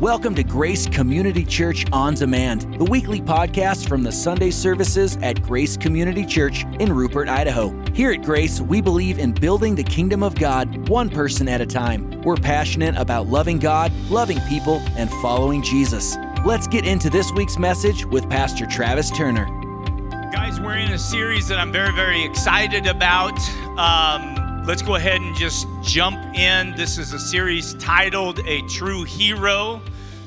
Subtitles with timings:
[0.00, 5.42] Welcome to Grace Community Church On Demand, the weekly podcast from the Sunday services at
[5.42, 7.74] Grace Community Church in Rupert, Idaho.
[7.94, 11.66] Here at Grace, we believe in building the kingdom of God one person at a
[11.66, 12.20] time.
[12.20, 16.18] We're passionate about loving God, loving people, and following Jesus.
[16.44, 19.46] Let's get into this week's message with Pastor Travis Turner.
[20.30, 23.38] Guys, we're in a series that I'm very, very excited about.
[23.78, 26.74] Um, let's go ahead and just jump in.
[26.74, 29.80] This is a series titled A True Hero.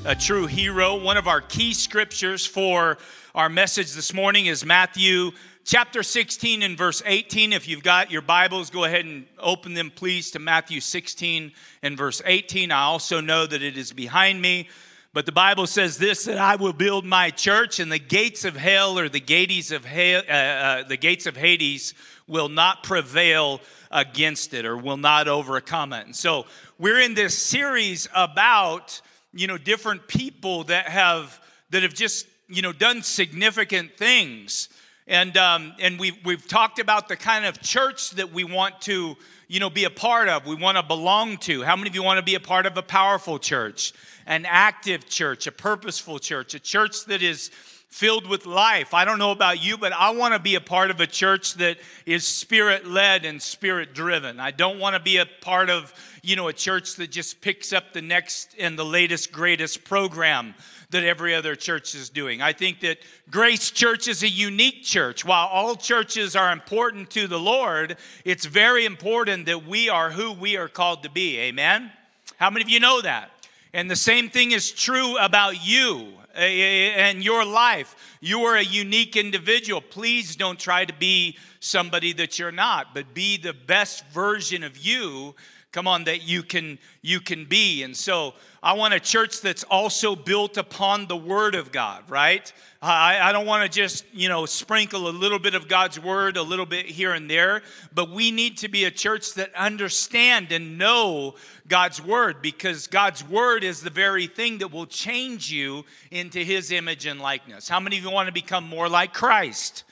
[0.06, 0.96] A True Hero.
[0.96, 2.96] One of our key scriptures for
[3.34, 5.32] our message this morning is Matthew
[5.64, 7.52] chapter 16 and verse 18.
[7.52, 11.52] If you've got your Bibles, go ahead and open them, please, to Matthew 16
[11.82, 12.72] and verse 18.
[12.72, 14.70] I also know that it is behind me.
[15.12, 18.56] But the Bible says this that I will build my church, and the gates of
[18.56, 21.92] hell or the gates of hell, uh, uh, the gates of Hades
[22.26, 26.06] will not prevail against it or will not overcome it.
[26.06, 26.46] And so
[26.78, 29.00] we're in this series about
[29.32, 34.68] you know different people that have that have just you know done significant things.
[35.06, 39.16] And, um, and we've, we've talked about the kind of church that we want to
[39.50, 41.64] you know, be a part of, we want to belong to.
[41.64, 43.92] How many of you want to be a part of a powerful church,
[44.24, 47.50] an active church, a purposeful church, a church that is
[47.90, 48.94] filled with life?
[48.94, 51.54] I don't know about you, but I want to be a part of a church
[51.54, 54.40] that is spirit led and spirit driven.
[54.40, 57.72] I don't want to be a part of, you know, a church that just picks
[57.72, 60.54] up the next and the latest, greatest program
[60.90, 62.42] that every other church is doing.
[62.42, 62.98] I think that
[63.30, 65.24] Grace Church is a unique church.
[65.24, 70.32] While all churches are important to the Lord, it's very important that we are who
[70.32, 71.38] we are called to be.
[71.38, 71.92] Amen?
[72.38, 73.30] How many of you know that?
[73.72, 77.94] And the same thing is true about you and your life.
[78.20, 79.80] You are a unique individual.
[79.80, 84.78] Please don't try to be somebody that you're not, but be the best version of
[84.78, 85.34] you
[85.72, 87.82] come on that you can you can be.
[87.82, 92.52] And so i want a church that's also built upon the word of god right?
[92.82, 96.36] I, I don't want to just you know sprinkle a little bit of god's word
[96.36, 97.62] a little bit here and there
[97.94, 101.34] but we need to be a church that understand and know
[101.68, 106.72] god's word because god's word is the very thing that will change you into his
[106.72, 107.68] image and likeness.
[107.68, 109.84] How many of you want to become more like christ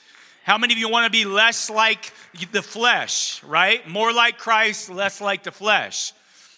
[0.49, 2.11] how many of you want to be less like
[2.53, 3.87] the flesh, right?
[3.87, 6.15] More like Christ, less like the flesh.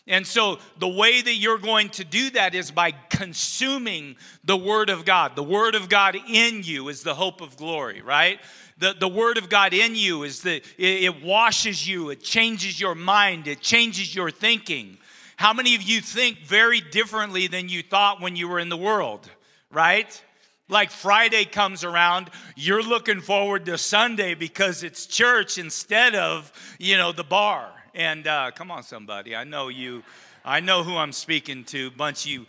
[0.07, 4.15] And so, the way that you're going to do that is by consuming
[4.45, 5.35] the Word of God.
[5.35, 8.39] The Word of God in you is the hope of glory, right?
[8.79, 12.81] The, the Word of God in you is that it, it washes you, it changes
[12.81, 14.99] your mind, it changes your thinking.
[15.35, 18.77] How many of you think very differently than you thought when you were in the
[18.77, 19.29] world,
[19.73, 20.23] right?
[20.71, 26.97] Like Friday comes around, you're looking forward to Sunday because it's church instead of, you
[26.97, 27.71] know, the bar.
[27.95, 30.05] And uh, come on, somebody, I know you,
[30.45, 31.91] I know who I'm speaking to.
[31.91, 32.47] Bunch of you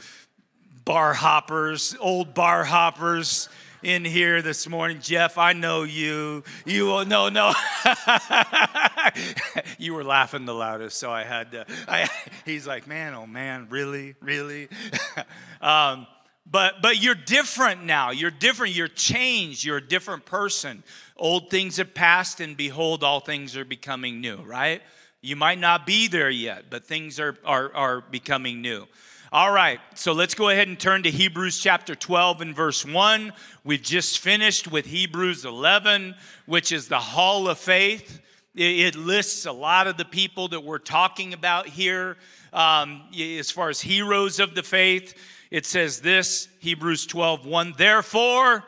[0.85, 3.49] bar hoppers, old bar hoppers
[3.83, 4.99] in here this morning.
[5.01, 6.43] Jeff, I know you.
[6.65, 7.53] You will, no, no.
[9.77, 11.65] you were laughing the loudest, so I had to.
[11.87, 12.07] I,
[12.45, 14.69] he's like, man, oh man, really, really?
[15.61, 16.05] um,
[16.49, 18.11] but but you're different now.
[18.11, 18.75] You're different.
[18.75, 19.63] You're changed.
[19.63, 20.83] You're a different person.
[21.17, 24.81] Old things have passed and behold all things are becoming new right?
[25.21, 28.87] You might not be there yet but things are are, are becoming new.
[29.31, 33.31] All right so let's go ahead and turn to hebrews chapter 12 and verse 1
[33.63, 36.15] we've just finished with hebrews 11
[36.47, 38.19] which is the hall of faith.
[38.53, 42.17] It lists a lot of the people that we're talking about here
[42.51, 45.13] um, as far as heroes of the faith
[45.51, 48.63] it says this Hebrews 12 1 Therefore,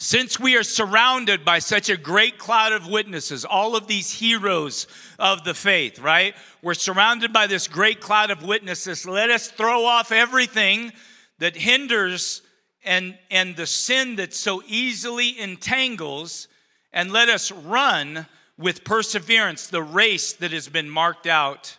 [0.00, 4.86] since we are surrounded by such a great cloud of witnesses, all of these heroes
[5.18, 6.34] of the faith, right?
[6.62, 9.06] We're surrounded by this great cloud of witnesses.
[9.06, 10.92] Let us throw off everything
[11.38, 12.42] that hinders
[12.84, 16.48] and, and the sin that so easily entangles,
[16.92, 21.77] and let us run with perseverance the race that has been marked out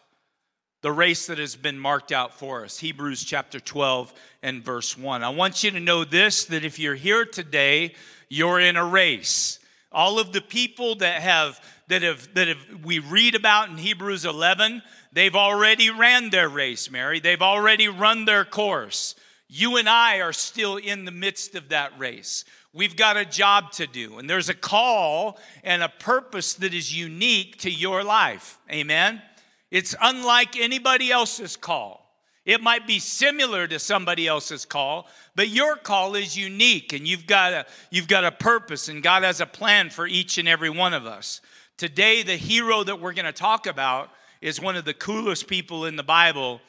[0.81, 2.79] the race that has been marked out for us.
[2.79, 5.23] Hebrews chapter 12 and verse 1.
[5.23, 7.93] I want you to know this that if you're here today,
[8.29, 9.59] you're in a race.
[9.91, 14.23] All of the people that have that have that have we read about in Hebrews
[14.23, 14.81] 11,
[15.11, 17.19] they've already ran their race, Mary.
[17.19, 19.15] They've already run their course.
[19.47, 22.45] You and I are still in the midst of that race.
[22.71, 26.95] We've got a job to do, and there's a call and a purpose that is
[26.95, 28.59] unique to your life.
[28.71, 29.23] Amen.
[29.71, 32.05] It's unlike anybody else's call.
[32.45, 37.27] It might be similar to somebody else's call, but your call is unique and you've
[37.27, 40.69] got a, you've got a purpose and God has a plan for each and every
[40.69, 41.41] one of us.
[41.77, 44.09] Today, the hero that we're going to talk about
[44.41, 46.59] is one of the coolest people in the Bible.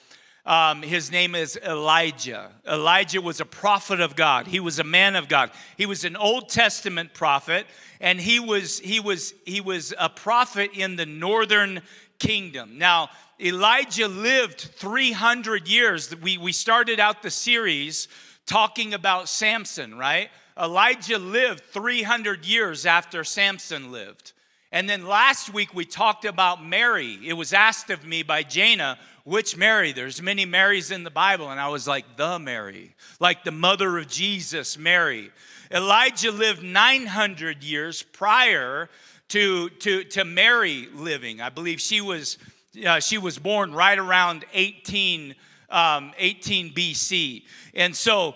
[0.50, 2.50] Um, his name is Elijah.
[2.66, 4.48] Elijah was a prophet of God.
[4.48, 5.52] He was a man of God.
[5.76, 7.68] He was an Old Testament prophet,
[8.00, 11.82] and he was he was he was a prophet in the northern
[12.18, 12.78] kingdom.
[12.78, 16.12] Now, Elijah lived 300 years.
[16.16, 18.08] We, we started out the series
[18.44, 20.30] talking about Samson, right?
[20.60, 24.32] Elijah lived 300 years after Samson lived.
[24.72, 27.18] And then last week we talked about Mary.
[27.24, 28.98] It was asked of me by Jana,
[29.30, 29.92] which Mary?
[29.92, 31.50] There's many Marys in the Bible.
[31.50, 35.30] And I was like, the Mary, like the mother of Jesus, Mary.
[35.70, 38.90] Elijah lived 900 years prior
[39.28, 41.40] to, to, to Mary living.
[41.40, 42.38] I believe she was,
[42.84, 45.36] uh, she was born right around 18,
[45.70, 47.44] um, 18 BC.
[47.72, 48.34] And so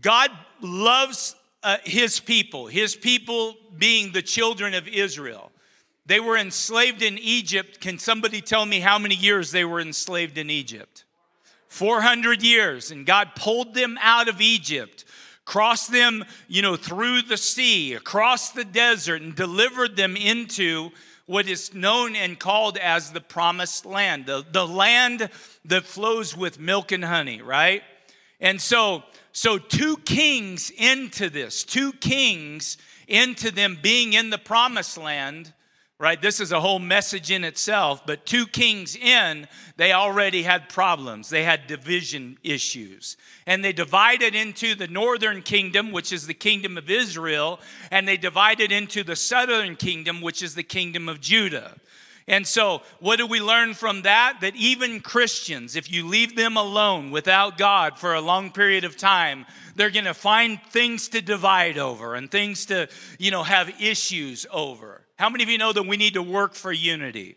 [0.00, 5.52] God loves uh, his people, his people being the children of Israel.
[6.08, 7.80] They were enslaved in Egypt.
[7.80, 11.04] Can somebody tell me how many years they were enslaved in Egypt?
[11.68, 12.90] 400 years.
[12.90, 15.04] And God pulled them out of Egypt,
[15.44, 20.90] crossed them, you know, through the sea, across the desert, and delivered them into
[21.26, 25.28] what is known and called as the promised land, the, the land
[25.66, 27.82] that flows with milk and honey, right?
[28.40, 32.76] And so so, two kings into this, two kings
[33.06, 35.52] into them being in the promised land,
[36.00, 36.22] right?
[36.22, 41.28] This is a whole message in itself, but two kings in, they already had problems.
[41.28, 43.16] They had division issues.
[43.46, 47.58] And they divided into the northern kingdom, which is the kingdom of Israel,
[47.90, 51.74] and they divided into the southern kingdom, which is the kingdom of Judah.
[52.28, 54.42] And so, what do we learn from that?
[54.42, 58.98] That even Christians, if you leave them alone without God for a long period of
[58.98, 63.80] time, they're going to find things to divide over and things to, you know, have
[63.80, 65.00] issues over.
[65.18, 67.36] How many of you know that we need to work for unity?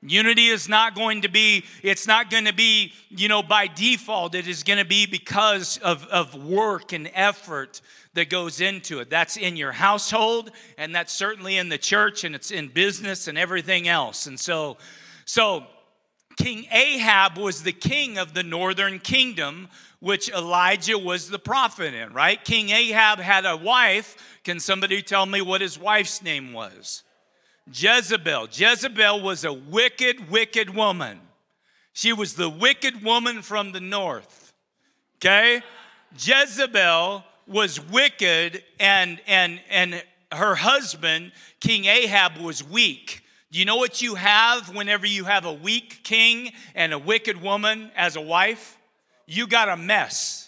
[0.00, 4.36] Unity is not going to be, it's not going to be, you know, by default.
[4.36, 7.80] It is going to be because of, of work and effort
[8.14, 9.10] that goes into it.
[9.10, 13.36] That's in your household, and that's certainly in the church, and it's in business and
[13.36, 14.26] everything else.
[14.26, 14.76] And so,
[15.24, 15.66] so
[16.36, 19.68] King Ahab was the king of the northern kingdom,
[19.98, 22.42] which Elijah was the prophet in, right?
[22.44, 24.16] King Ahab had a wife.
[24.44, 27.02] Can somebody tell me what his wife's name was?
[27.72, 28.48] Jezebel.
[28.52, 31.20] Jezebel was a wicked, wicked woman.
[31.92, 34.52] She was the wicked woman from the north.
[35.16, 35.62] Okay?
[36.18, 40.02] Jezebel was wicked and and and
[40.32, 43.22] her husband king ahab was weak
[43.52, 47.40] do you know what you have whenever you have a weak king and a wicked
[47.40, 48.76] woman as a wife
[49.26, 50.45] you got a mess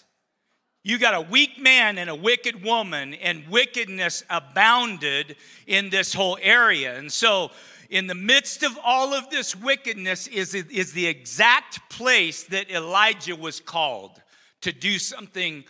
[0.83, 5.35] you got a weak man and a wicked woman and wickedness abounded
[5.67, 7.51] in this whole area and so
[7.89, 13.35] in the midst of all of this wickedness is, is the exact place that elijah
[13.35, 14.21] was called
[14.61, 15.63] to do something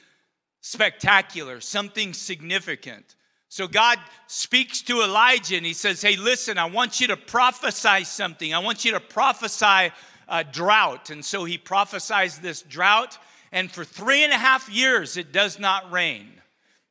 [0.61, 3.15] spectacular, something significant.
[3.50, 3.97] So God
[4.27, 8.53] speaks to Elijah and he says, Hey, listen, I want you to prophesy something.
[8.53, 9.91] I want you to prophesy
[10.27, 11.09] a drought.
[11.09, 13.17] And so he prophesies this drought,
[13.51, 16.34] and for three and a half years it does not rain.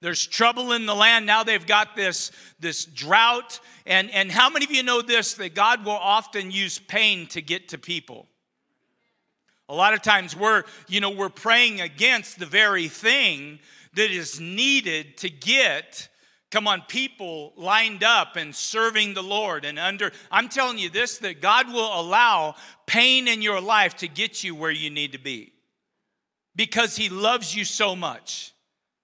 [0.00, 1.26] There's trouble in the land.
[1.26, 3.58] Now they've got this, this drought.
[3.84, 7.42] And, and how many of you know this that God will often use pain to
[7.42, 8.26] get to people?
[9.68, 13.58] A lot of times we're, you know, we're praying against the very thing
[13.94, 16.08] that is needed to get
[16.50, 21.18] come on people lined up and serving the lord and under i'm telling you this
[21.18, 22.54] that god will allow
[22.86, 25.52] pain in your life to get you where you need to be
[26.58, 28.52] because he loves you so much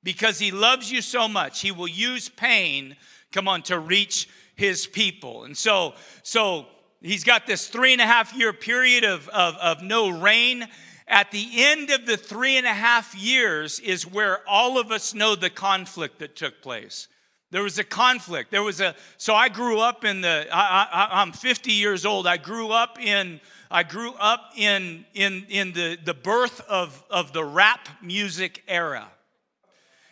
[0.02, 2.94] because he loves you so much he will use pain
[3.32, 6.66] come on to reach his people and so so
[7.04, 10.66] He's got this three and a half year period of, of, of no rain.
[11.06, 15.12] At the end of the three and a half years is where all of us
[15.12, 17.08] know the conflict that took place.
[17.50, 18.50] There was a conflict.
[18.50, 22.26] There was a, so I grew up in the, I, I, I'm 50 years old.
[22.26, 23.38] I grew up in,
[23.70, 29.08] I grew up in, in, in the, the birth of, of the rap music era.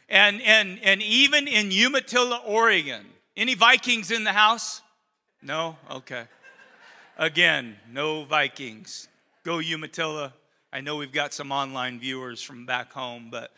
[0.09, 3.06] And, and, and even in Umatilla, Oregon.
[3.37, 4.82] Any Vikings in the house?
[5.42, 5.76] No?
[5.90, 6.25] Okay.
[7.16, 9.09] Again, no Vikings.
[9.44, 10.32] Go Umatilla.
[10.73, 13.52] I know we've got some online viewers from back home, but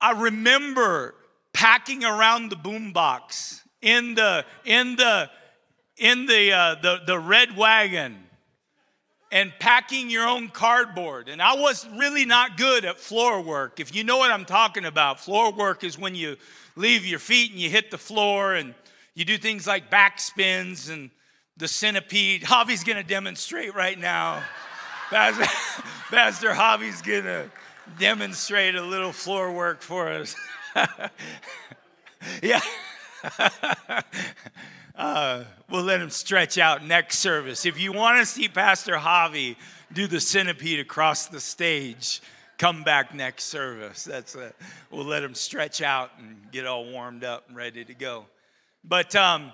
[0.00, 1.14] I remember
[1.52, 5.30] packing around the boombox in the in the
[6.02, 8.18] in the, uh, the the red wagon
[9.30, 11.28] and packing your own cardboard.
[11.28, 13.78] And I was really not good at floor work.
[13.78, 16.36] If you know what I'm talking about, floor work is when you
[16.74, 18.74] leave your feet and you hit the floor and
[19.14, 21.08] you do things like back spins and
[21.56, 22.42] the centipede.
[22.42, 24.42] Javi's gonna demonstrate right now.
[25.10, 25.44] Pastor,
[26.10, 27.48] Pastor Javi's gonna
[28.00, 30.34] demonstrate a little floor work for us.
[32.42, 32.60] yeah.
[35.02, 37.66] Uh, we'll let him stretch out next service.
[37.66, 39.56] If you want to see Pastor Javi
[39.92, 42.22] do the centipede across the stage,
[42.56, 44.04] come back next service.
[44.04, 44.52] That's a,
[44.92, 48.26] we'll let him stretch out and get all warmed up and ready to go.
[48.84, 49.52] But um,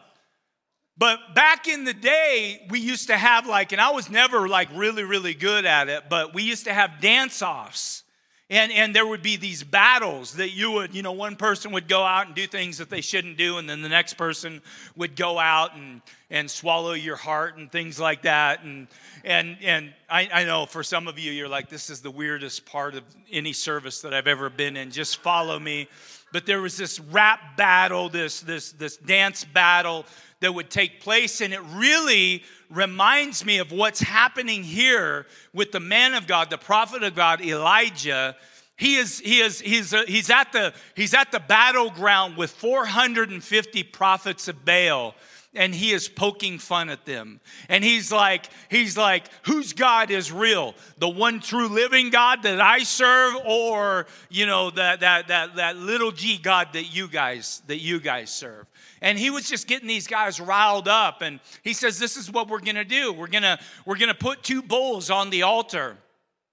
[0.99, 4.69] but back in the day, we used to have like, and I was never like
[4.75, 8.03] really, really good at it, but we used to have dance offs.
[8.51, 11.87] And, and there would be these battles that you would, you know, one person would
[11.87, 14.63] go out and do things that they shouldn't do, and then the next person
[14.97, 16.01] would go out and,
[16.31, 18.63] and swallow your heart and things like that.
[18.63, 18.89] And,
[19.23, 22.65] and, and I, I know for some of you, you're like, this is the weirdest
[22.65, 24.93] part of any service that I've ever been in.
[24.93, 25.87] Just follow me.
[26.33, 30.07] But there was this rap battle, this, this, this dance battle
[30.41, 31.43] that would take place.
[31.43, 36.59] And it really reminds me of what's happening here with the man of God, the
[36.59, 38.37] prophet of God, Elijah.
[38.77, 43.83] He is, he is, he's, uh, he's, at the, he's at the battleground with 450
[43.85, 45.15] prophets of Baal
[45.55, 47.41] and he is poking fun at them.
[47.69, 50.75] And he's like, he's like, whose God is real?
[50.99, 55.77] The one true living God that I serve, or you know, that that that that
[55.77, 58.67] little g God that you guys that you guys serve.
[59.01, 61.23] And he was just getting these guys riled up.
[61.23, 63.13] And he says, This is what we're gonna do.
[63.13, 65.97] We're gonna, we're gonna put two bulls on the altar.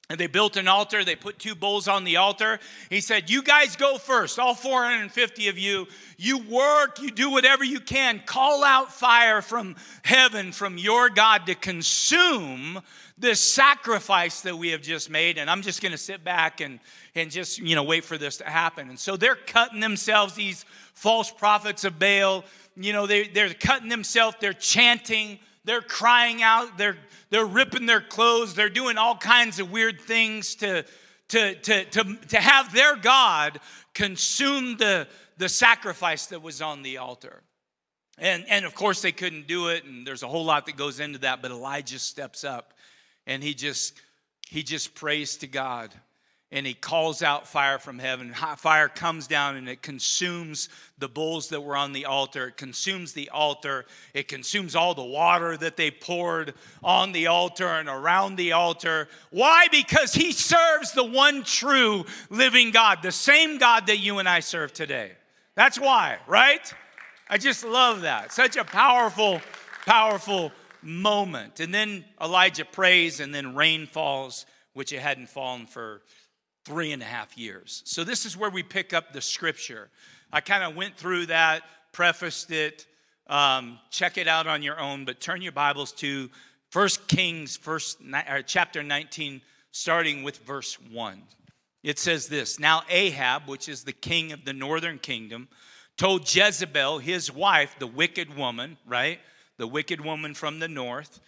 [0.08, 2.60] And they built an altar, they put two bulls on the altar.
[2.92, 5.88] He said, You guys go first, all 450 of you.
[6.18, 8.22] You work, you do whatever you can.
[8.24, 12.82] Call out fire from heaven, from your God to consume
[13.18, 15.40] this sacrifice that we have just made.
[15.40, 16.80] And I'm just gonna sit back and,
[17.16, 18.90] and just, you know, wait for this to happen.
[18.90, 22.46] And so they're cutting themselves, these false prophets of Baal.
[22.78, 26.98] You know, they, they're cutting themselves, they're chanting, they're crying out, they're,
[27.30, 30.86] they're ripping their clothes, they're doing all kinds of weird things to,
[31.30, 33.60] to, to, to, to have their God
[33.94, 35.08] consume the,
[35.38, 37.42] the sacrifice that was on the altar.
[38.18, 41.00] And, and of course, they couldn't do it, and there's a whole lot that goes
[41.00, 42.74] into that, but Elijah steps up
[43.28, 44.00] and he just
[44.48, 45.94] he just prays to God
[46.56, 48.34] and he calls out fire from heaven.
[48.56, 52.48] Fire comes down and it consumes the bulls that were on the altar.
[52.48, 53.86] It consumes the altar.
[54.14, 59.10] It consumes all the water that they poured on the altar and around the altar.
[59.32, 59.68] Why?
[59.70, 64.40] Because he serves the one true living God, the same God that you and I
[64.40, 65.12] serve today.
[65.56, 66.74] That's why, right?
[67.30, 68.32] I just love that.
[68.32, 69.42] Such a powerful,
[69.86, 71.60] powerful moment.
[71.60, 76.02] And then Elijah prays, and then rain falls, which it hadn't fallen for
[76.66, 77.82] three and a half years.
[77.86, 79.90] So, this is where we pick up the scripture.
[80.34, 82.86] I kind of went through that, prefaced it.
[83.28, 86.30] Um, check it out on your own, but turn your Bibles to
[86.70, 88.00] First Kings, first,
[88.46, 89.42] chapter 19,
[89.72, 91.24] starting with verse 1.
[91.84, 95.48] It says this Now Ahab, which is the king of the northern kingdom,
[95.98, 99.20] told Jezebel, his wife, the wicked woman, right?
[99.58, 101.22] The wicked woman from the north,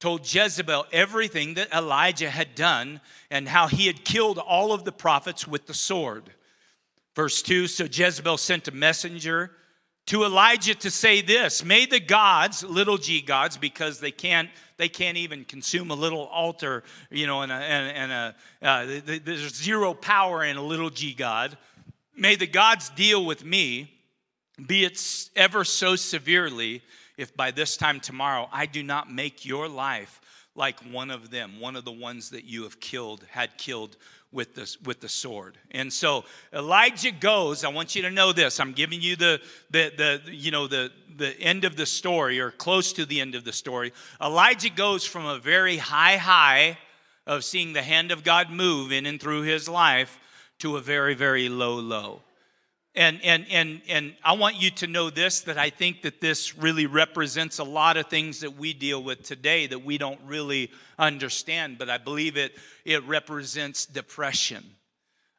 [0.00, 4.92] told Jezebel everything that Elijah had done and how he had killed all of the
[4.92, 6.24] prophets with the sword.
[7.14, 9.52] Verse 2 So Jezebel sent a messenger
[10.06, 14.48] to Elijah to say this May the gods, little g gods, because they can't.
[14.76, 18.34] They can't even consume a little altar, you know, and, a, and, and a,
[18.66, 21.58] uh, there's zero power in a little g God.
[22.16, 23.92] May the gods deal with me,
[24.66, 26.80] be it ever so severely,
[27.20, 30.20] if by this time tomorrow I do not make your life
[30.54, 33.96] like one of them, one of the ones that you have killed, had killed
[34.32, 35.58] with the, with the sword.
[35.70, 38.58] And so Elijah goes, I want you to know this.
[38.58, 39.92] I'm giving you the, the,
[40.24, 43.44] the, you know, the, the end of the story or close to the end of
[43.44, 43.92] the story.
[44.20, 46.78] Elijah goes from a very high high
[47.26, 50.18] of seeing the hand of God move in and through his life
[50.60, 52.22] to a very, very low low.
[52.96, 56.56] And, and, and, and I want you to know this that I think that this
[56.58, 60.72] really represents a lot of things that we deal with today that we don't really
[60.98, 64.64] understand, but I believe it, it represents depression.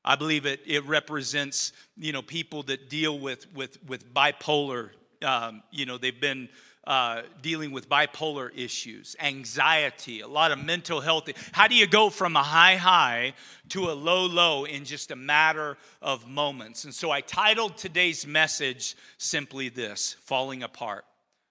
[0.03, 4.91] I believe it, it represents, you know, people that deal with, with, with bipolar,
[5.21, 6.49] um, you know, they've been
[6.85, 11.29] uh, dealing with bipolar issues, anxiety, a lot of mental health.
[11.51, 13.33] How do you go from a high high
[13.69, 16.85] to a low low in just a matter of moments?
[16.85, 21.05] And so I titled today's message simply this Falling Apart.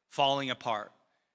[0.08, 0.90] Falling Apart.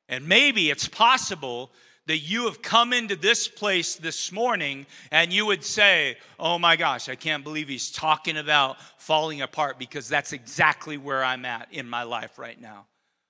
[0.10, 1.72] And maybe it's possible
[2.08, 6.76] that you have come into this place this morning and you would say, Oh my
[6.76, 11.70] gosh, I can't believe he's talking about falling apart because that's exactly where I'm at
[11.72, 12.86] in my life right now.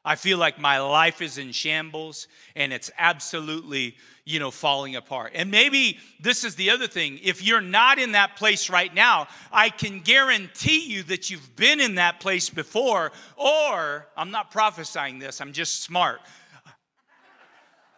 [0.05, 5.31] I feel like my life is in shambles and it's absolutely, you know, falling apart.
[5.33, 7.19] And maybe this is the other thing.
[7.24, 11.81] If you're not in that place right now, I can guarantee you that you've been
[11.81, 16.21] in that place before, or I'm not prophesying this, I'm just smart.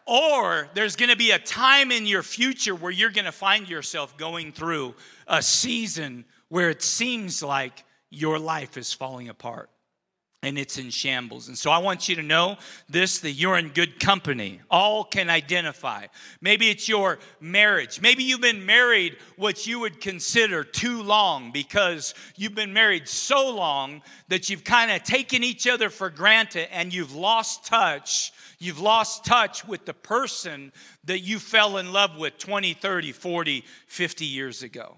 [0.05, 3.67] Or there's going to be a time in your future where you're going to find
[3.67, 4.95] yourself going through
[5.27, 9.69] a season where it seems like your life is falling apart
[10.43, 11.47] and it's in shambles.
[11.47, 14.61] And so I want you to know this that you're in good company.
[14.69, 16.05] All can identify.
[16.41, 17.99] Maybe it's your marriage.
[17.99, 23.53] Maybe you've been married what you would consider too long because you've been married so
[23.53, 28.31] long that you've kind of taken each other for granted and you've lost touch.
[28.59, 30.71] You've lost touch with the person
[31.05, 34.97] that you fell in love with 20, 30, 40, 50 years ago.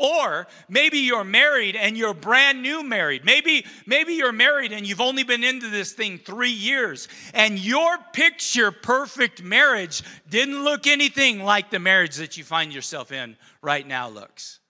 [0.00, 3.22] Or maybe you're married and you're brand new married.
[3.22, 7.98] Maybe, maybe you're married and you've only been into this thing three years, and your
[8.14, 13.86] picture perfect marriage didn't look anything like the marriage that you find yourself in right
[13.86, 14.60] now looks.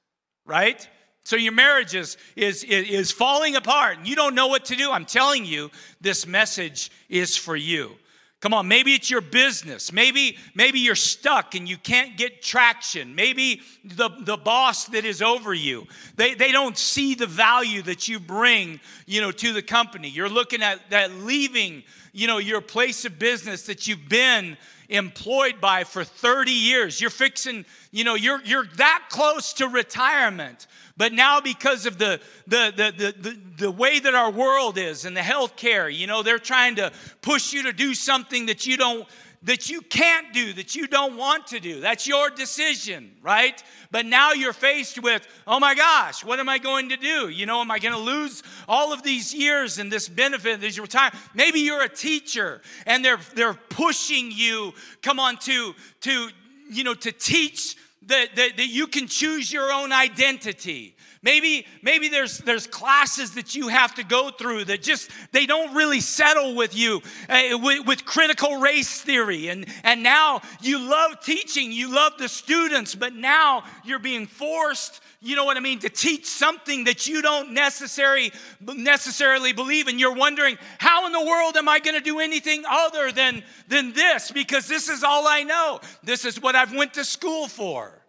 [0.44, 0.88] Right?
[1.22, 4.90] So your marriage is, is, is falling apart and you don't know what to do.
[4.90, 5.70] I'm telling you,
[6.00, 7.92] this message is for you.
[8.40, 9.92] Come on, maybe it's your business.
[9.92, 13.14] Maybe, maybe you're stuck and you can't get traction.
[13.14, 18.09] Maybe the, the boss that is over you, they, they don't see the value that
[18.09, 20.09] you bring, you know, to the company.
[20.09, 21.82] You're looking at that leaving,
[22.14, 24.56] you know, your place of business that you've been
[24.88, 26.99] employed by for 30 years.
[26.99, 30.66] You're fixing, you know, you're, you're that close to retirement.
[30.97, 35.16] But now, because of the, the, the, the, the, way that our world is and
[35.16, 36.92] the health care you know, they're trying to
[37.23, 39.09] push you to do something that you don't
[39.42, 41.80] that you can't do, that you don't want to do.
[41.80, 43.62] That's your decision, right?
[43.90, 47.30] But now you're faced with, oh my gosh, what am I going to do?
[47.30, 50.78] You know, am I going to lose all of these years and this benefit, this
[50.78, 51.14] retirement?
[51.32, 56.28] Maybe you're a teacher and they're they're pushing you, come on, to to
[56.70, 57.76] you know, to teach
[58.07, 60.96] that, that, that you can choose your own identity.
[61.22, 65.74] Maybe, maybe there's, there's classes that you have to go through that just, they don't
[65.74, 69.48] really settle with you uh, with, with critical race theory.
[69.48, 75.03] And, and now you love teaching, you love the students, but now you're being forced
[75.22, 80.01] you know what I mean, to teach something that you don't necessarily, necessarily believe, and
[80.01, 83.92] you're wondering, how in the world am I going to do anything other than, than
[83.92, 84.31] this?
[84.31, 85.81] Because this is all I know.
[86.03, 87.99] This is what I've went to school for,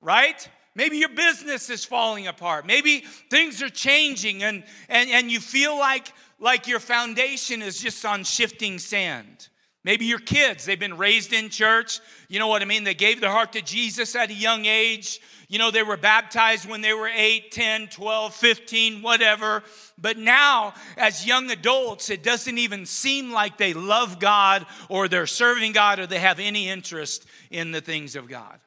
[0.00, 0.48] right?
[0.74, 2.66] Maybe your business is falling apart.
[2.66, 8.04] Maybe things are changing and, and, and you feel like, like your foundation is just
[8.04, 9.48] on shifting sand.
[9.82, 12.00] Maybe your kids, they've been raised in church.
[12.28, 12.84] You know what I mean?
[12.84, 15.20] They gave their heart to Jesus at a young age.
[15.48, 19.64] You know, they were baptized when they were 8, 10, 12, 15, whatever.
[19.96, 25.26] But now, as young adults, it doesn't even seem like they love God or they're
[25.26, 28.60] serving God or they have any interest in the things of God.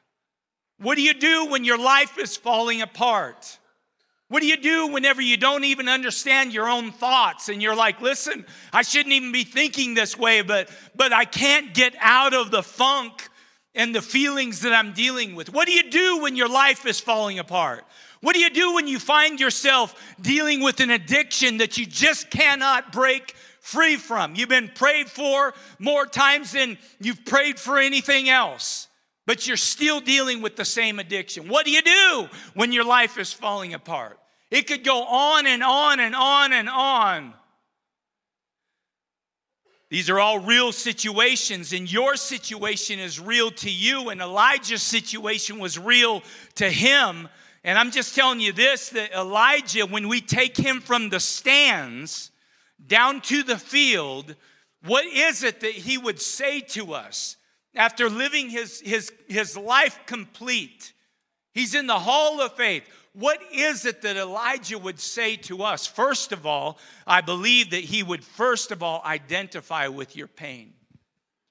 [0.84, 3.58] What do you do when your life is falling apart?
[4.28, 8.02] What do you do whenever you don't even understand your own thoughts and you're like,
[8.02, 12.50] listen, I shouldn't even be thinking this way, but, but I can't get out of
[12.50, 13.30] the funk
[13.74, 15.50] and the feelings that I'm dealing with?
[15.54, 17.86] What do you do when your life is falling apart?
[18.20, 22.28] What do you do when you find yourself dealing with an addiction that you just
[22.30, 24.34] cannot break free from?
[24.34, 28.88] You've been prayed for more times than you've prayed for anything else
[29.26, 31.48] but you're still dealing with the same addiction.
[31.48, 34.18] What do you do when your life is falling apart?
[34.50, 37.34] It could go on and on and on and on.
[39.90, 45.58] These are all real situations, and your situation is real to you, and Elijah's situation
[45.58, 46.22] was real
[46.56, 47.28] to him.
[47.62, 52.30] And I'm just telling you this that Elijah, when we take him from the stands
[52.86, 54.34] down to the field,
[54.84, 57.36] what is it that he would say to us?
[57.74, 60.92] After living his, his, his life complete,
[61.52, 62.84] he's in the hall of faith.
[63.12, 65.86] What is it that Elijah would say to us?
[65.86, 70.74] First of all, I believe that he would first of all identify with your pain.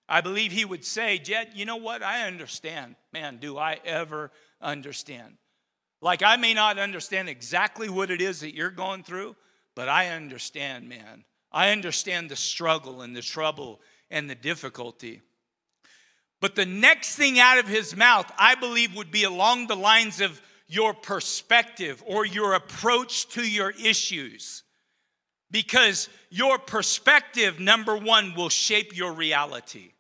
[0.09, 2.03] I believe he would say, Jed, you know what?
[2.03, 2.95] I understand.
[3.13, 4.31] Man, do I ever
[4.62, 5.38] understand?
[6.01, 9.38] Like, I may not understand exactly what it is that you're going through,
[9.73, 11.23] but I understand, man.
[11.49, 13.79] I understand the struggle and the trouble
[14.12, 15.21] and the difficulty.
[16.43, 20.19] But the next thing out of his mouth, I believe, would be along the lines
[20.19, 24.63] of your perspective or your approach to your issues.
[25.51, 29.93] Because your perspective, number one, will shape your reality.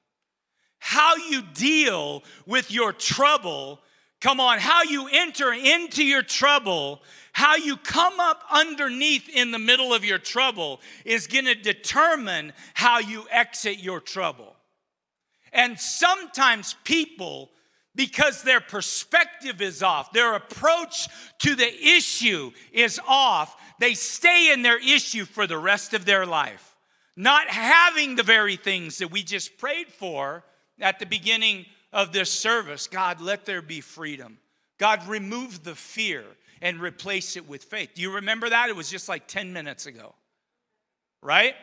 [0.79, 3.79] How you deal with your trouble
[4.19, 7.01] come on, how you enter into your trouble,
[7.31, 12.99] how you come up underneath in the middle of your trouble is to determine how
[12.99, 14.57] you exit your trouble.
[15.53, 17.51] And sometimes people,
[17.95, 21.07] because their perspective is off, their approach
[21.39, 26.25] to the issue is off, they stay in their issue for the rest of their
[26.25, 26.75] life,
[27.15, 30.43] not having the very things that we just prayed for
[30.79, 32.87] at the beginning of this service.
[32.87, 34.39] God, let there be freedom.
[34.79, 36.23] God, remove the fear
[36.61, 37.91] and replace it with faith.
[37.93, 38.69] Do you remember that?
[38.69, 40.15] It was just like 10 minutes ago,
[41.21, 41.53] right?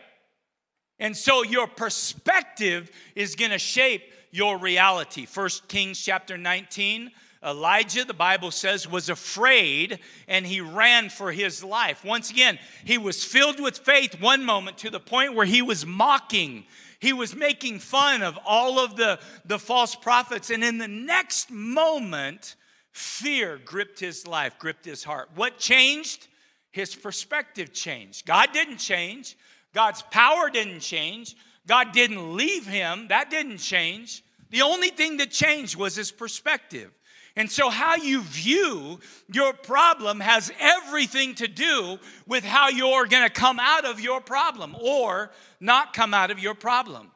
[1.01, 5.27] And so your perspective is going to shape your reality.
[5.27, 7.11] First Kings chapter 19,
[7.43, 12.05] Elijah, the Bible says, was afraid and he ran for his life.
[12.05, 15.87] Once again, he was filled with faith one moment to the point where he was
[15.87, 16.65] mocking.
[16.99, 20.51] He was making fun of all of the, the false prophets.
[20.51, 22.57] And in the next moment,
[22.93, 25.31] fear gripped his life, gripped his heart.
[25.35, 26.29] What changed?
[26.73, 28.27] His perspective changed.
[28.27, 29.37] God didn't change.
[29.73, 31.37] God's power didn't change.
[31.67, 33.09] God didn't leave him.
[33.09, 34.25] That didn't change.
[34.51, 36.91] The only thing that changed was his perspective.
[37.37, 38.99] And so, how you view
[39.33, 44.21] your problem has everything to do with how you're going to come out of your
[44.21, 45.31] problem or
[45.61, 47.11] not come out of your problem.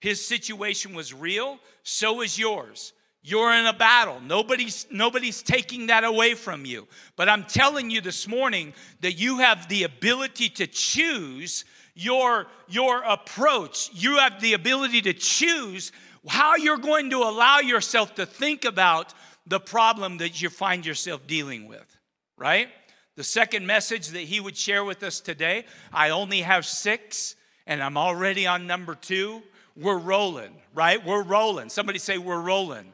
[0.00, 2.92] His situation was real, so is yours.
[3.22, 4.20] You're in a battle.
[4.20, 6.86] Nobody's, nobody's taking that away from you.
[7.16, 13.02] But I'm telling you this morning that you have the ability to choose your, your
[13.02, 13.90] approach.
[13.92, 15.92] You have the ability to choose
[16.26, 19.14] how you're going to allow yourself to think about
[19.46, 21.96] the problem that you find yourself dealing with,
[22.36, 22.68] right?
[23.16, 27.82] The second message that he would share with us today, I only have six, and
[27.82, 29.42] I'm already on number two.
[29.76, 31.04] We're rolling, right?
[31.04, 31.68] We're rolling.
[31.68, 32.92] Somebody say, We're rolling.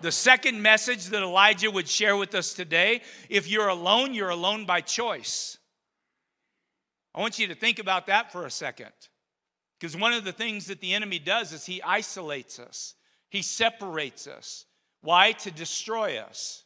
[0.00, 4.64] The second message that Elijah would share with us today if you're alone, you're alone
[4.64, 5.57] by choice.
[7.18, 8.92] I want you to think about that for a second.
[9.76, 12.94] Because one of the things that the enemy does is he isolates us,
[13.28, 14.66] he separates us.
[15.00, 15.32] Why?
[15.32, 16.62] To destroy us.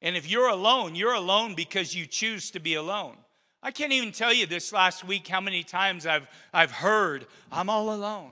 [0.00, 3.16] And if you're alone, you're alone because you choose to be alone.
[3.64, 7.68] I can't even tell you this last week how many times I've, I've heard, I'm
[7.68, 8.30] all alone.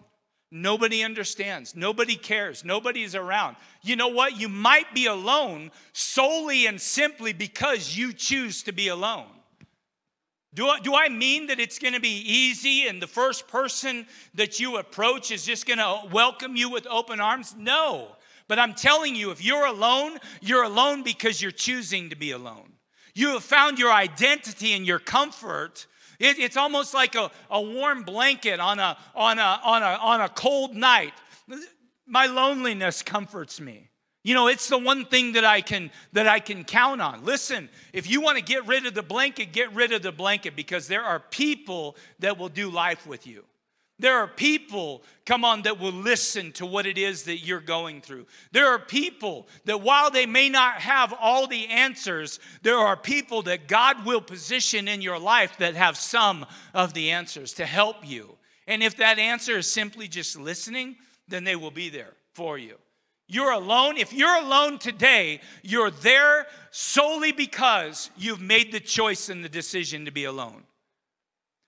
[0.53, 1.75] Nobody understands.
[1.75, 2.65] Nobody cares.
[2.65, 3.57] Nobody's around.
[3.83, 4.39] You know what?
[4.39, 9.27] You might be alone solely and simply because you choose to be alone.
[10.55, 14.07] Do I, do I mean that it's going to be easy and the first person
[14.35, 17.57] that you approach is just going to welcome you with open arms?
[17.59, 18.17] No.
[18.47, 22.73] But I'm telling you, if you're alone, you're alone because you're choosing to be alone.
[23.15, 25.87] You have found your identity and your comfort.
[26.21, 30.21] It, it's almost like a, a warm blanket on a, on, a, on, a, on
[30.21, 31.15] a cold night.
[32.07, 33.89] My loneliness comforts me.
[34.25, 37.25] You know, it's the one thing that I can that I can count on.
[37.25, 40.57] Listen, if you want to get rid of the blanket, get rid of the blanket
[40.57, 43.45] because there are people that will do life with you.
[44.01, 48.01] There are people, come on, that will listen to what it is that you're going
[48.01, 48.27] through.
[48.51, 53.43] There are people that while they may not have all the answers, there are people
[53.43, 58.07] that God will position in your life that have some of the answers to help
[58.07, 58.37] you.
[58.67, 60.97] And if that answer is simply just listening,
[61.29, 62.77] then they will be there for you.
[63.27, 63.97] You're alone.
[63.97, 70.05] If you're alone today, you're there solely because you've made the choice and the decision
[70.05, 70.65] to be alone.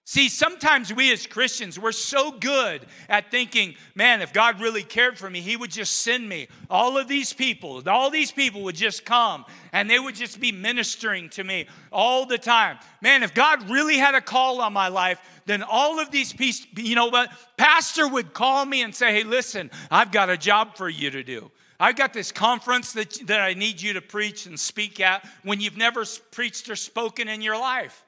[0.09, 5.19] See, sometimes we as Christians, we're so good at thinking, man, if God really cared
[5.19, 6.47] for me, He would just send me.
[6.71, 10.53] All of these people, all these people would just come and they would just be
[10.53, 12.79] ministering to me all the time.
[13.01, 16.85] Man, if God really had a call on my life, then all of these people,
[16.85, 17.33] you know what?
[17.57, 21.25] Pastor would call me and say, hey, listen, I've got a job for you to
[21.25, 21.51] do.
[21.81, 25.61] I've got this conference that, that I need you to preach and speak at when
[25.61, 28.05] you've never preached or spoken in your life,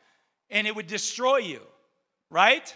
[0.48, 1.60] and it would destroy you
[2.30, 2.74] right?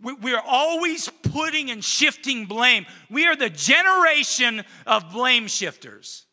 [0.00, 2.86] We we are always putting and shifting blame.
[3.10, 6.26] We are the generation of blame shifters.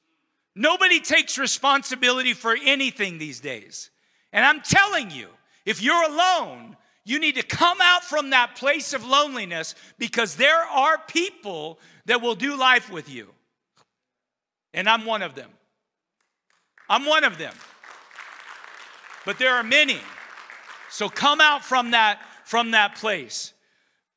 [0.55, 3.89] Nobody takes responsibility for anything these days.
[4.31, 5.27] And I'm telling you,
[5.65, 10.63] if you're alone, you need to come out from that place of loneliness because there
[10.63, 13.29] are people that will do life with you.
[14.73, 15.49] And I'm one of them.
[16.89, 17.53] I'm one of them.
[19.25, 19.99] But there are many
[20.93, 23.53] so come out from that from that place.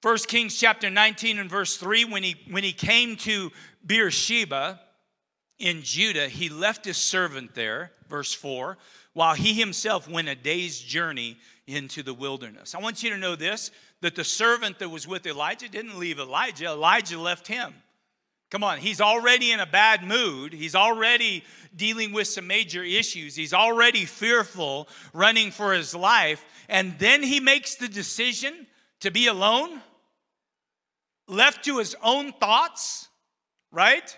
[0.03, 3.51] 1 Kings chapter 19 and verse 3 when he when he came to
[3.87, 4.79] Beersheba
[5.59, 8.77] in Judah, he left his servant there, verse 4,
[9.15, 12.75] while he himself went a day's journey into the wilderness.
[12.75, 13.71] I want you to know this
[14.03, 17.73] that the servant that was with Elijah didn't leave Elijah, Elijah left him.
[18.51, 20.53] Come on, he's already in a bad mood.
[20.53, 21.43] He's already
[21.75, 23.35] dealing with some major issues.
[23.35, 26.45] He's already fearful, running for his life.
[26.69, 28.67] And then he makes the decision
[29.01, 29.81] to be alone,
[31.29, 33.09] left to his own thoughts,
[33.71, 34.17] right?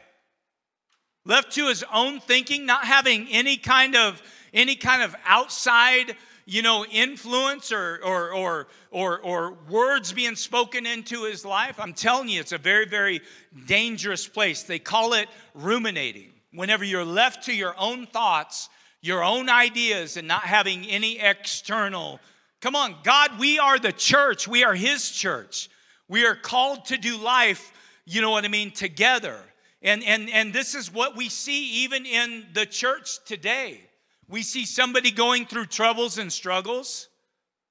[1.25, 4.23] Left to his own thinking, not having any kind of
[4.55, 6.17] any kind of outside
[6.51, 11.93] you know, influence or, or, or, or, or words being spoken into his life, I'm
[11.93, 13.21] telling you, it's a very, very
[13.67, 14.63] dangerous place.
[14.63, 16.33] They call it ruminating.
[16.55, 18.71] Whenever you're left to your own thoughts,
[19.03, 22.19] your own ideas, and not having any external.
[22.61, 24.49] Come on, God, we are the church.
[24.49, 25.69] We are His church.
[26.09, 27.73] We are called to do life,
[28.05, 29.39] you know what I mean, together.
[29.83, 33.81] And, and, and this is what we see even in the church today.
[34.29, 37.09] We see somebody going through troubles and struggles,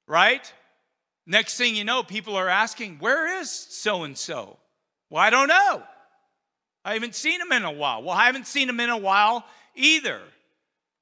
[0.08, 0.52] right?
[1.26, 4.58] Next thing you know, people are asking, Where is so and so?
[5.10, 5.84] Well, I don't know.
[6.86, 8.02] I haven't seen him in a while.
[8.02, 9.46] Well, I haven't seen him in a while
[9.76, 10.22] either.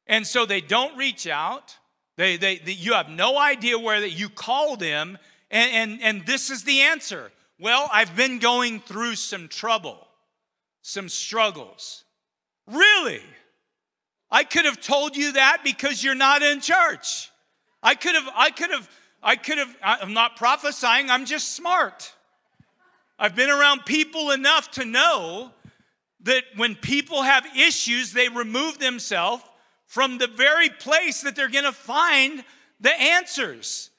[0.07, 1.77] And so they don't reach out.
[2.17, 5.17] They, they, they you have no idea where that you call them,
[5.51, 7.31] and, and, and this is the answer.
[7.59, 10.07] Well, I've been going through some trouble,
[10.81, 12.03] some struggles.
[12.67, 13.21] Really?
[14.31, 17.31] I could have told you that because you're not in church.
[17.83, 18.89] I could have, I could have,
[19.21, 22.13] I could have, I'm not prophesying, I'm just smart.
[23.17, 25.51] I've been around people enough to know
[26.23, 29.43] that when people have issues, they remove themselves
[29.85, 32.43] from the very place that they're gonna find
[32.79, 33.91] the answers,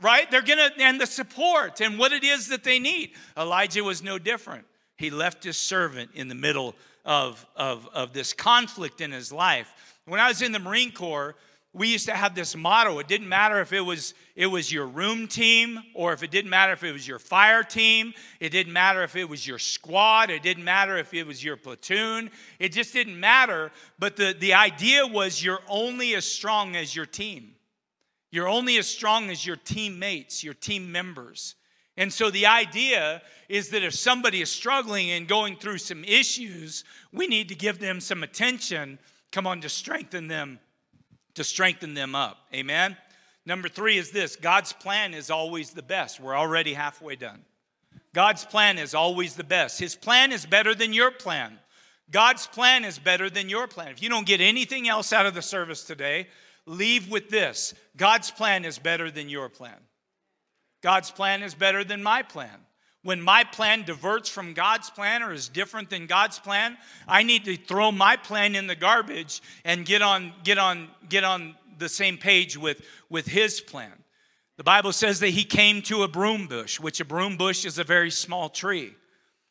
[0.00, 0.30] right?
[0.30, 3.12] They're gonna, and the support and what it is that they need.
[3.36, 4.66] Elijah was no different.
[4.96, 6.74] He left his servant in the middle
[7.04, 9.98] of, of, of this conflict in his life.
[10.04, 11.36] When I was in the Marine Corps,
[11.78, 12.98] we used to have this motto.
[12.98, 16.50] It didn't matter if it was it was your room team or if it didn't
[16.50, 18.12] matter if it was your fire team.
[18.40, 20.30] It didn't matter if it was your squad.
[20.30, 22.30] It didn't matter if it was your platoon.
[22.58, 23.72] It just didn't matter.
[23.98, 27.54] But the, the idea was you're only as strong as your team.
[28.30, 31.54] You're only as strong as your teammates, your team members.
[31.96, 36.84] And so the idea is that if somebody is struggling and going through some issues,
[37.12, 38.98] we need to give them some attention,
[39.32, 40.60] come on, to strengthen them,
[41.38, 42.38] to strengthen them up.
[42.52, 42.96] Amen.
[43.46, 46.20] Number three is this God's plan is always the best.
[46.20, 47.44] We're already halfway done.
[48.12, 49.78] God's plan is always the best.
[49.78, 51.58] His plan is better than your plan.
[52.10, 53.92] God's plan is better than your plan.
[53.92, 56.26] If you don't get anything else out of the service today,
[56.66, 59.78] leave with this God's plan is better than your plan.
[60.82, 62.66] God's plan is better than my plan.
[63.02, 67.44] When my plan diverts from God's plan or is different than God's plan, I need
[67.44, 71.88] to throw my plan in the garbage and get on, get on, get on the
[71.88, 73.92] same page with, with his plan.
[74.56, 77.78] The Bible says that he came to a broom bush, which a broom bush is
[77.78, 78.94] a very small tree.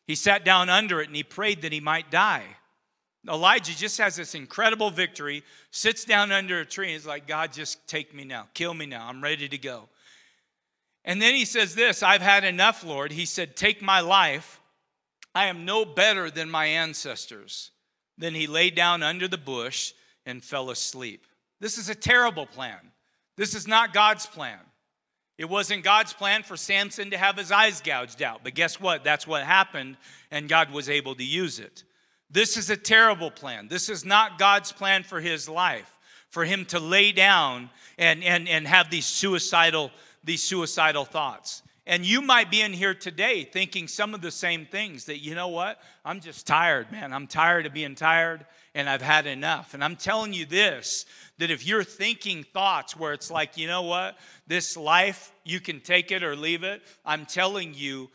[0.05, 2.45] He sat down under it and he prayed that he might die.
[3.29, 7.51] Elijah just has this incredible victory, sits down under a tree, and is like, God,
[7.51, 9.89] just take me now, kill me now, I'm ready to go.
[11.07, 13.11] And then he says this I've had enough, Lord.
[13.11, 14.59] He said, Take my life.
[15.33, 17.71] I am no better than my ancestors.
[18.17, 19.93] Then he lay down under the bush
[20.25, 21.25] and fell asleep.
[21.59, 22.79] This is a terrible plan.
[23.37, 24.59] This is not God's plan.
[25.37, 28.41] It wasn't God's plan for Samson to have his eyes gouged out.
[28.43, 29.03] But guess what?
[29.03, 29.97] That's what happened,
[30.31, 31.83] and God was able to use it.
[32.31, 33.67] This is a terrible plan.
[33.67, 35.95] This is not God's plan for his life,
[36.29, 39.91] for him to lay down and, and, and have these suicidal
[40.27, 41.63] these suicidal thoughts.
[41.87, 45.33] And you might be in here today thinking some of the same things that, you
[45.35, 45.79] know what?
[46.03, 47.13] I'm just tired, man.
[47.13, 49.73] I'm tired of being tired and I've had enough.
[49.73, 51.05] And I'm telling you this
[51.37, 54.17] that if you're thinking thoughts where it's like, you know what?
[54.47, 56.81] This life, you can take it or leave it.
[57.05, 58.09] I'm telling you,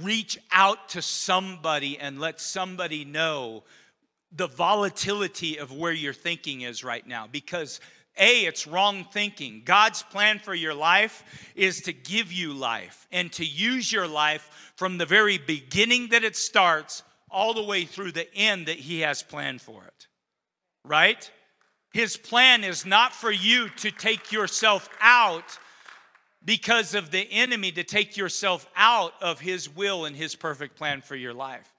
[0.00, 3.64] reach out to somebody and let somebody know
[4.30, 7.80] the volatility of where your thinking is right now because
[8.16, 9.62] a, it's wrong thinking.
[9.64, 11.24] God's plan for your life
[11.56, 16.24] is to give you life and to use your life from the very beginning that
[16.24, 20.06] it starts all the way through the end that He has planned for it.
[20.84, 21.28] Right?
[21.92, 25.58] His plan is not for you to take yourself out
[26.44, 31.00] because of the enemy, to take yourself out of His will and His perfect plan
[31.00, 31.73] for your life.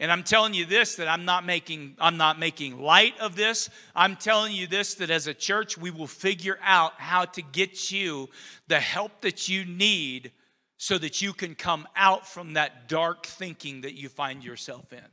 [0.00, 3.68] And I'm telling you this that I'm not making I'm not making light of this.
[3.96, 7.90] I'm telling you this that as a church we will figure out how to get
[7.90, 8.28] you
[8.68, 10.32] the help that you need
[10.76, 15.04] so that you can come out from that dark thinking that you find yourself in.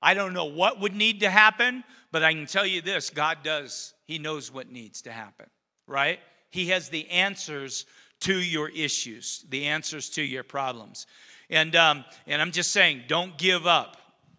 [0.00, 3.38] I don't know what would need to happen, but I can tell you this, God
[3.42, 3.94] does.
[4.06, 5.46] He knows what needs to happen,
[5.88, 6.20] right?
[6.50, 7.86] He has the answers
[8.20, 11.06] to your issues, the answers to your problems.
[11.50, 13.96] And, um, and I'm just saying, don't give up.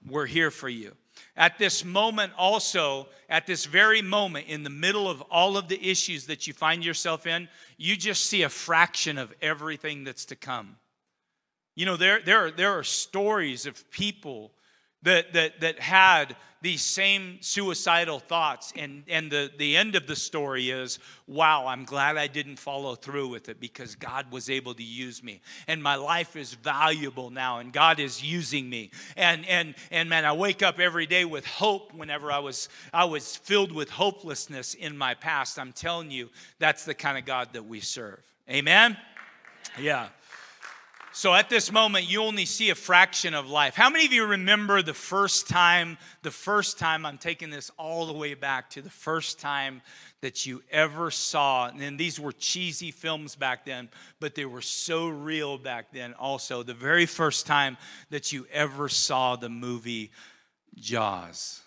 [0.08, 0.94] We're here for you.
[1.38, 5.90] At this moment, also, at this very moment, in the middle of all of the
[5.90, 10.36] issues that you find yourself in, you just see a fraction of everything that's to
[10.36, 10.78] come.
[11.76, 14.52] You know, there, there, are, there are stories of people
[15.06, 18.74] that, that, that had these same suicidal thoughts.
[18.76, 22.96] And, and the, the end of the story is wow, I'm glad I didn't follow
[22.96, 25.42] through with it because God was able to use me.
[25.68, 28.92] And my life is valuable now, and God is using me.
[29.16, 33.06] And, and, and man, I wake up every day with hope whenever I was, I
[33.06, 35.60] was filled with hopelessness in my past.
[35.60, 38.24] I'm telling you, that's the kind of God that we serve.
[38.50, 38.98] Amen?
[39.80, 40.10] Yeah.
[41.16, 43.74] So at this moment, you only see a fraction of life.
[43.74, 48.06] How many of you remember the first time, the first time, I'm taking this all
[48.06, 49.82] the way back to the first time
[50.20, 53.88] that you ever saw, and these were cheesy films back then,
[54.20, 56.64] but they were so real back then also.
[56.64, 57.78] The very first time
[58.10, 60.12] that you ever saw the movie
[60.76, 61.62] Jaws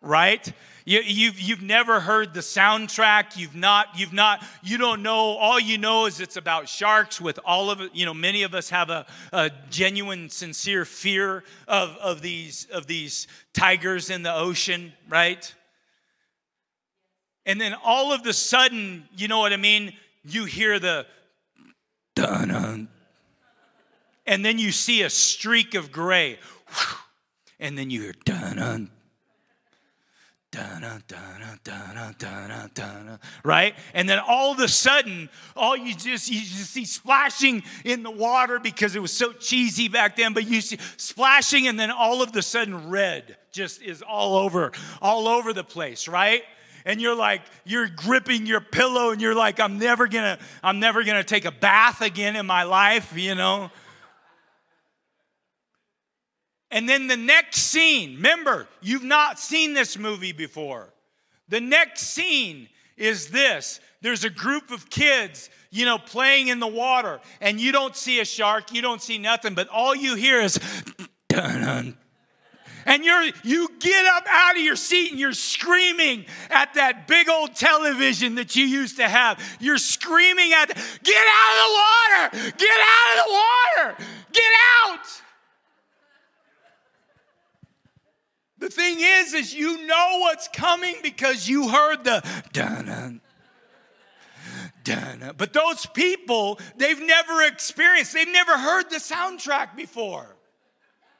[0.00, 0.52] right?
[0.84, 3.36] You, you've, you've never heard the soundtrack.
[3.36, 5.36] You've not, you've not, you don't know.
[5.36, 7.94] All you know is it's about sharks with all of it.
[7.94, 12.86] You know, many of us have a, a genuine, sincere fear of, of, these, of
[12.86, 15.54] these tigers in the ocean, right?
[17.46, 19.92] And then all of the sudden, you know what I mean?
[20.24, 21.06] You hear the
[22.14, 22.88] dun
[24.30, 26.38] and then you see a streak of gray.
[27.58, 28.90] And then you hear dun
[33.44, 33.74] right?
[33.94, 38.10] And then all of a sudden, all you just you just see splashing in the
[38.10, 42.22] water because it was so cheesy back then, but you see splashing, and then all
[42.22, 46.42] of a sudden red just is all over, all over the place, right?
[46.84, 51.04] And you're like, you're gripping your pillow, and you're like, I'm never gonna, I'm never
[51.04, 53.70] gonna take a bath again in my life, you know.
[56.70, 60.92] And then the next scene, remember, you've not seen this movie before.
[61.48, 66.66] The next scene is this there's a group of kids, you know, playing in the
[66.66, 70.40] water, and you don't see a shark, you don't see nothing, but all you hear
[70.40, 70.58] is
[71.28, 71.96] dun
[72.86, 77.28] and you're you get up out of your seat and you're screaming at that big
[77.28, 79.40] old television that you used to have.
[79.60, 82.52] You're screaming at, get out of the water!
[82.56, 84.04] Get out of the water!
[84.32, 84.52] Get
[84.84, 85.22] out!
[88.60, 93.20] The thing is, is you know what's coming because you heard the dun
[94.84, 95.32] dun.
[95.36, 100.36] But those people, they've never experienced, they've never heard the soundtrack before.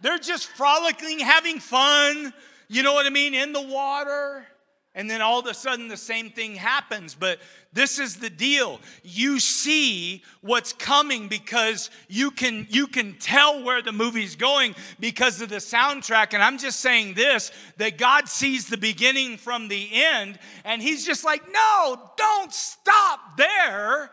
[0.01, 2.33] They're just frolicking, having fun,
[2.69, 4.47] you know what I mean, in the water.
[4.95, 7.15] And then all of a sudden the same thing happens.
[7.15, 7.39] But
[7.73, 8.81] this is the deal.
[9.05, 15.41] You see what's coming because you can you can tell where the movie's going because
[15.41, 16.35] of the soundtrack.
[16.35, 21.07] And I'm just saying this that God sees the beginning from the end, and He's
[21.07, 24.11] just like, no, don't stop there.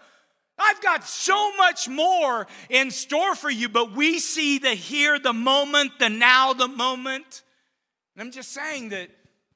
[0.59, 5.33] I've got so much more in store for you, but we see the here, the
[5.33, 7.43] moment, the now, the moment.
[8.15, 9.09] And I'm just saying that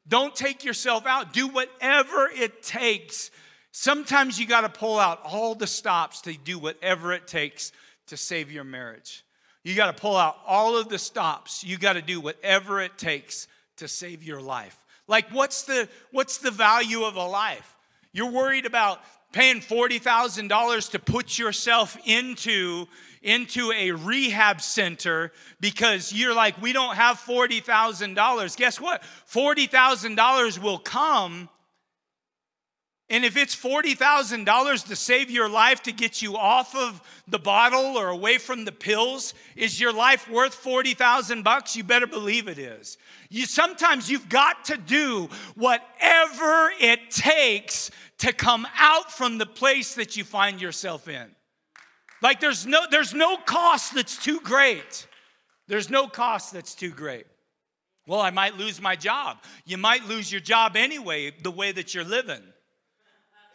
[0.08, 1.34] don't take yourself out.
[1.34, 3.32] Do whatever it takes.
[3.72, 7.72] Sometimes you got to pull out all the stops to do whatever it takes
[8.08, 9.24] to save your marriage.
[9.64, 11.64] You got to pull out all of the stops.
[11.64, 14.78] You got to do whatever it takes to save your life.
[15.08, 17.76] Like what's the what's the value of a life?
[18.14, 19.02] You're worried about
[19.32, 22.88] paying $40,000 to put yourself into
[23.24, 28.58] into a rehab center because you're like, we don't have $40,000.
[28.58, 29.04] Guess what?
[29.32, 31.48] $40,000 will come.
[33.12, 37.98] And if it's $40,000 to save your life to get you off of the bottle
[37.98, 41.76] or away from the pills, is your life worth 40,000 bucks?
[41.76, 42.98] You better believe it is.
[43.30, 49.96] You sometimes you've got to do whatever it takes to come out from the place
[49.96, 51.36] that you find yourself in.
[52.22, 55.06] Like there's no there's no cost that's too great.
[55.68, 57.26] There's no cost that's too great.
[58.08, 59.40] Well, I might lose my job.
[59.66, 62.42] You might lose your job anyway, the way that you're living.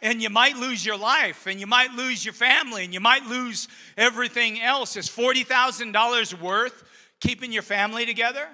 [0.01, 3.25] And you might lose your life, and you might lose your family, and you might
[3.25, 3.67] lose
[3.97, 4.95] everything else.
[4.95, 6.83] Is $40,000 worth
[7.19, 8.47] keeping your family together?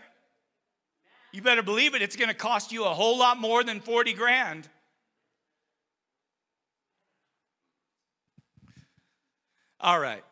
[1.33, 4.69] You better believe it, it's gonna cost you a whole lot more than 40 grand.
[9.81, 10.23] All right.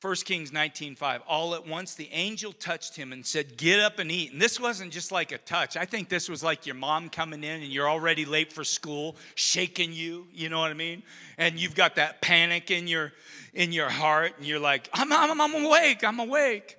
[0.00, 4.10] 1 Kings 19:5 all at once the angel touched him and said get up and
[4.10, 4.32] eat.
[4.32, 5.76] And this wasn't just like a touch.
[5.76, 9.16] I think this was like your mom coming in and you're already late for school
[9.34, 11.02] shaking you you know what I mean?
[11.36, 13.12] And you've got that panic in your
[13.52, 16.78] in your heart and you're like I'm I'm, I'm awake I'm awake.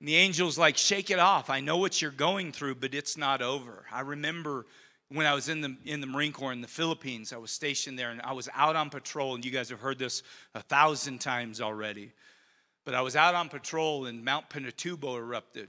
[0.00, 1.48] And the angel's like shake it off.
[1.48, 3.86] I know what you're going through but it's not over.
[3.90, 4.66] I remember
[5.08, 7.98] when I was in the in the Marine Corps in the Philippines I was stationed
[7.98, 10.22] there and I was out on patrol and you guys have heard this
[10.54, 12.12] a thousand times already
[12.84, 15.68] but I was out on patrol and Mount Pinatubo erupted.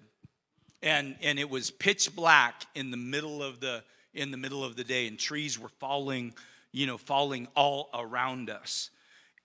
[0.82, 3.84] And, and it was pitch black in the middle of the
[4.16, 6.34] in the middle of the day and trees were falling
[6.72, 8.90] you know falling all around us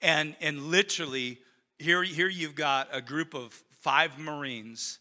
[0.00, 1.38] and and literally
[1.78, 4.99] here here you've got a group of five marines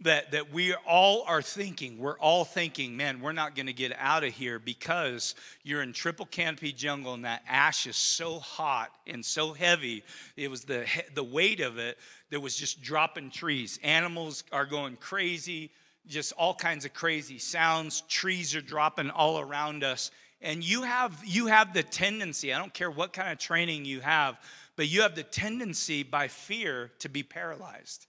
[0.00, 3.96] that that we all are thinking we're all thinking man we're not going to get
[3.98, 8.90] out of here because you're in triple canopy jungle and that ash is so hot
[9.06, 10.04] and so heavy.
[10.36, 11.98] It was the the weight of it
[12.30, 13.78] that was just dropping trees.
[13.82, 15.70] Animals are going crazy
[16.06, 18.02] just all kinds of crazy sounds.
[18.02, 20.10] Trees are dropping all around us.
[20.40, 24.00] And you have you have the tendency i don't care what kind of training you
[24.00, 24.38] have
[24.76, 28.06] but you have the tendency by fear to be paralyzed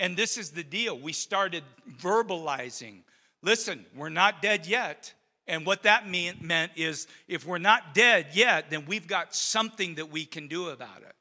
[0.00, 0.98] and this is the deal.
[0.98, 1.62] We started
[2.00, 3.02] verbalizing
[3.42, 5.12] listen, we're not dead yet.
[5.46, 9.96] And what that mean, meant is if we're not dead yet, then we've got something
[9.96, 11.14] that we can do about it.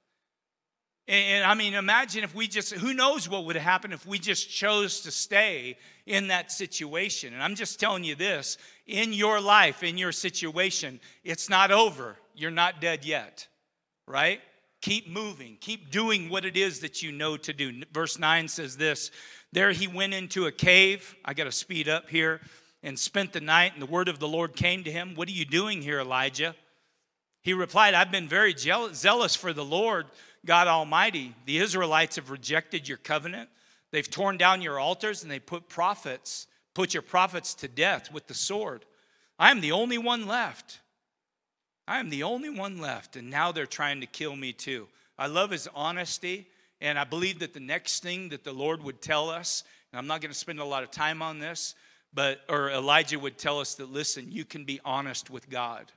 [1.08, 4.20] And, and I mean, imagine if we just, who knows what would happen if we
[4.20, 7.34] just chose to stay in that situation.
[7.34, 12.16] And I'm just telling you this in your life, in your situation, it's not over.
[12.36, 13.48] You're not dead yet,
[14.06, 14.42] right?
[14.82, 15.58] Keep moving.
[15.60, 17.84] Keep doing what it is that you know to do.
[17.92, 19.12] Verse 9 says this
[19.52, 21.16] There he went into a cave.
[21.26, 22.42] I got to speed up here.
[22.82, 25.14] And spent the night, and the word of the Lord came to him.
[25.16, 26.56] What are you doing here, Elijah?
[27.42, 30.06] He replied, I've been very zealous for the Lord
[30.46, 31.36] God Almighty.
[31.46, 33.50] The Israelites have rejected your covenant.
[33.92, 38.28] They've torn down your altars and they put prophets, put your prophets to death with
[38.28, 38.86] the sword.
[39.38, 40.80] I am the only one left
[41.90, 44.88] I am the only one left, and now they're trying to kill me too.
[45.18, 46.46] I love his honesty,
[46.80, 50.06] and I believe that the next thing that the Lord would tell us, and I'm
[50.06, 51.74] not going to spend a lot of time on this,
[52.14, 55.92] but or Elijah would tell us that listen, you can be honest with God.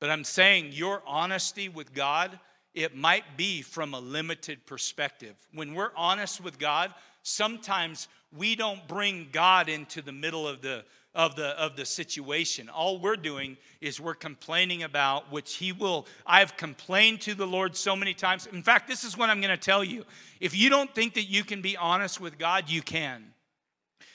[0.00, 2.40] But I'm saying your honesty with God,
[2.72, 5.36] it might be from a limited perspective.
[5.52, 10.86] When we're honest with God, sometimes we don't bring God into the middle of the
[11.14, 12.68] of the of the situation.
[12.68, 16.06] All we're doing is we're complaining about which he will.
[16.26, 18.46] I've complained to the lord so many times.
[18.46, 20.04] In fact this is what i'm going to tell you.
[20.40, 23.24] If you don't think that you can be honest with god you can.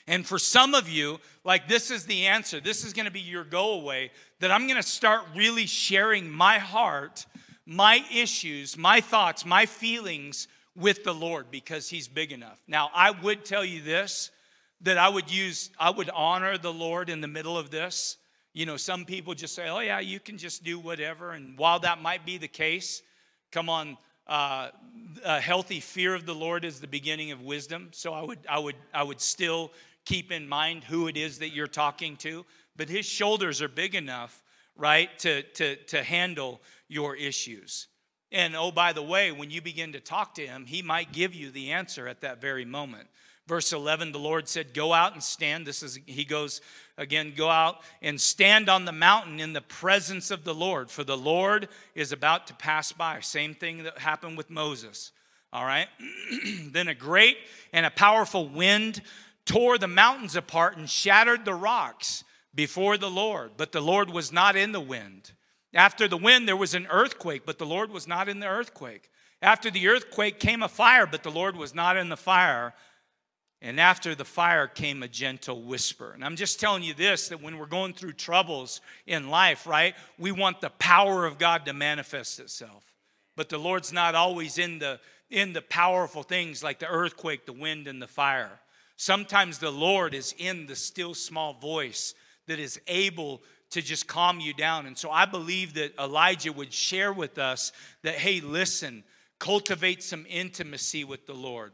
[0.08, 2.60] And for some of you like this is the answer.
[2.60, 6.28] This is going to be your go away that i'm going to start really sharing
[6.28, 7.26] my heart
[7.64, 12.60] my issues my thoughts my feelings with the lord because he's big enough.
[12.66, 14.32] Now i would tell you this
[14.82, 18.16] that I would use, I would honor the Lord in the middle of this.
[18.54, 21.32] You know, some people just say, oh, yeah, you can just do whatever.
[21.32, 23.02] And while that might be the case,
[23.50, 24.68] come on, uh,
[25.24, 27.88] a healthy fear of the Lord is the beginning of wisdom.
[27.92, 29.72] So I would, I would, I would still
[30.04, 32.44] keep in mind who it is that you're talking to.
[32.76, 34.42] But his shoulders are big enough,
[34.76, 37.88] right, to, to, to handle your issues.
[38.30, 41.34] And oh, by the way, when you begin to talk to him, he might give
[41.34, 43.08] you the answer at that very moment.
[43.48, 45.66] Verse 11, the Lord said, Go out and stand.
[45.66, 46.60] This is, he goes
[46.98, 51.02] again, go out and stand on the mountain in the presence of the Lord, for
[51.02, 53.20] the Lord is about to pass by.
[53.20, 55.12] Same thing that happened with Moses.
[55.50, 55.88] All right?
[56.72, 57.38] then a great
[57.72, 59.00] and a powerful wind
[59.46, 62.24] tore the mountains apart and shattered the rocks
[62.54, 65.32] before the Lord, but the Lord was not in the wind.
[65.72, 69.08] After the wind, there was an earthquake, but the Lord was not in the earthquake.
[69.40, 72.74] After the earthquake came a fire, but the Lord was not in the fire.
[73.60, 76.12] And after the fire came a gentle whisper.
[76.12, 79.94] And I'm just telling you this that when we're going through troubles in life, right,
[80.16, 82.84] we want the power of God to manifest itself.
[83.36, 85.00] But the Lord's not always in the
[85.30, 88.60] in the powerful things like the earthquake, the wind and the fire.
[88.96, 92.14] Sometimes the Lord is in the still small voice
[92.46, 94.86] that is able to just calm you down.
[94.86, 99.04] And so I believe that Elijah would share with us that hey, listen,
[99.38, 101.72] cultivate some intimacy with the Lord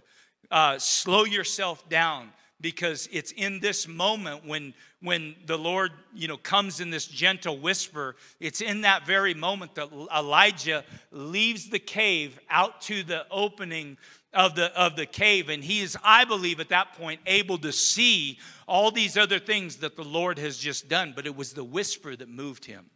[0.55, 2.31] uh, slow yourself down
[2.61, 7.59] because it's in this moment when when the lord you know comes in this gentle
[7.59, 8.15] whisper.
[8.39, 13.99] It's in that very moment that elijah leaves the cave out to the opening
[14.33, 15.49] of the of the cave.
[15.49, 18.39] And he is i believe at that point able to see
[18.69, 21.13] all these other things that the lord has just done.
[21.17, 22.91] But it was the whisper that moved him.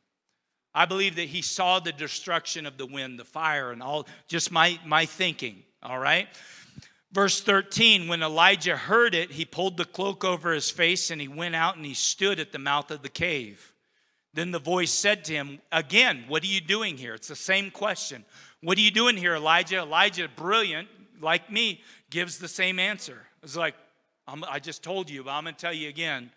[0.74, 4.52] I believe that he saw the destruction of the wind the fire and all just
[4.52, 6.28] my my thinking All right?
[7.10, 11.28] Verse 13, when Elijah heard it, he pulled the cloak over his face and he
[11.28, 13.72] went out and he stood at the mouth of the cave.
[14.34, 17.14] Then the voice said to him, Again, what are you doing here?
[17.14, 18.24] It's the same question.
[18.62, 19.78] What are you doing here, Elijah?
[19.78, 20.88] Elijah, brilliant,
[21.20, 21.80] like me,
[22.10, 23.22] gives the same answer.
[23.42, 23.74] It's like,
[24.26, 26.30] i just told you, but I'm going to tell you again.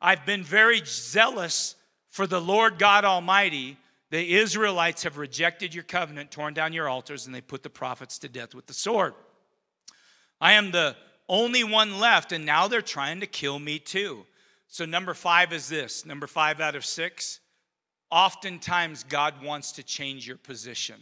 [0.00, 1.74] I've been very zealous
[2.10, 3.76] for the Lord God Almighty.
[4.10, 8.18] The Israelites have rejected your covenant, torn down your altars, and they put the prophets
[8.18, 9.14] to death with the sword.
[10.42, 10.96] I am the
[11.28, 14.26] only one left, and now they're trying to kill me too.
[14.66, 17.38] So, number five is this number five out of six.
[18.10, 20.96] Oftentimes, God wants to change your position.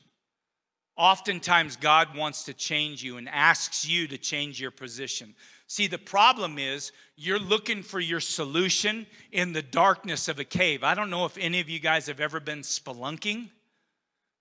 [0.94, 5.34] Oftentimes, God wants to change you and asks you to change your position.
[5.66, 10.84] See, the problem is you're looking for your solution in the darkness of a cave.
[10.84, 13.48] I don't know if any of you guys have ever been spelunking,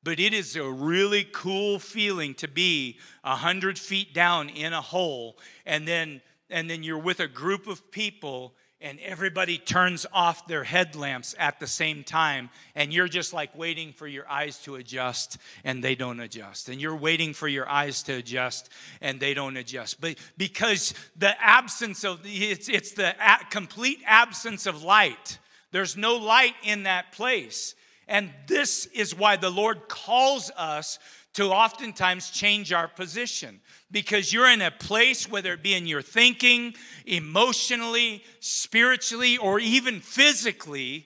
[0.04, 4.82] but it is a really cool feeling to be a hundred feet down in a
[4.82, 10.48] hole, and then and then you're with a group of people and everybody turns off
[10.48, 14.76] their headlamps at the same time and you're just like waiting for your eyes to
[14.76, 16.70] adjust and they don't adjust.
[16.70, 18.70] And you're waiting for your eyes to adjust
[19.02, 20.00] and they don't adjust.
[20.00, 23.14] But because the absence of it's, it's the
[23.50, 25.40] complete absence of light.
[25.72, 27.76] There's no light in that place
[28.10, 31.00] and this is why the lord calls us
[31.34, 36.02] to oftentimes change our position because you're in a place, whether it be in your
[36.02, 36.74] thinking,
[37.06, 41.06] emotionally, spiritually, or even physically,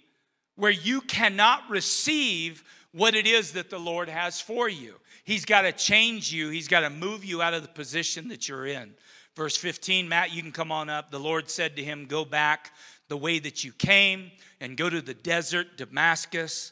[0.56, 4.96] where you cannot receive what it is that the Lord has for you.
[5.24, 8.48] He's got to change you, He's got to move you out of the position that
[8.48, 8.94] you're in.
[9.36, 11.10] Verse 15, Matt, you can come on up.
[11.10, 12.72] The Lord said to him, Go back
[13.08, 16.72] the way that you came and go to the desert, Damascus.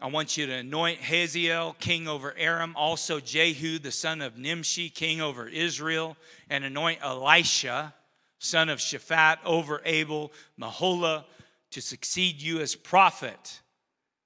[0.00, 4.90] I want you to anoint Hazael, king over Aram, also Jehu, the son of Nimshi,
[4.90, 6.16] king over Israel,
[6.50, 7.94] and anoint Elisha,
[8.38, 11.24] son of Shaphat, over Abel, Meholah,
[11.70, 13.60] to succeed you as prophet.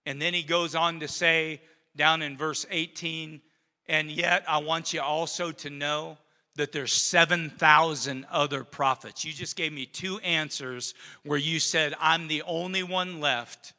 [0.05, 1.61] And then he goes on to say,
[1.95, 3.41] down in verse 18,
[3.89, 6.19] and yet I want you also to know
[6.57, 9.25] that there's 7,000 other prophets.
[9.25, 13.75] You just gave me two answers where you said, I'm the only one left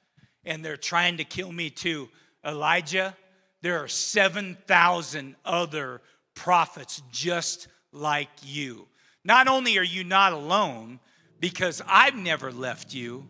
[0.49, 2.09] and they're trying to kill me too.
[2.43, 3.15] Elijah,
[3.61, 6.01] there are 7,000 other
[6.33, 8.87] prophets just like you.
[9.23, 10.99] Not only are you not alone
[11.39, 13.27] because I've never left you,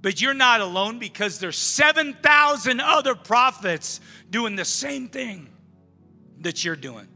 [0.00, 4.00] but you're not alone because there's 7,000 other prophets
[4.30, 5.48] doing the same thing
[6.40, 7.08] that you're doing.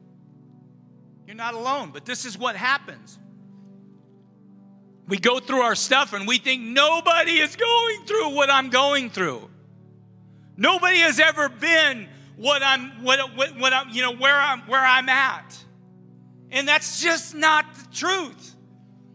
[1.26, 3.18] You're not alone, but this is what happens.
[5.09, 9.09] We go through our stuff and we think nobody is going through what I'm going
[9.09, 9.48] through.
[10.56, 14.84] Nobody has ever been what I'm what, what, what I'm, you know where I'm where
[14.84, 15.56] I'm at.
[16.50, 18.54] And that's just not the truth.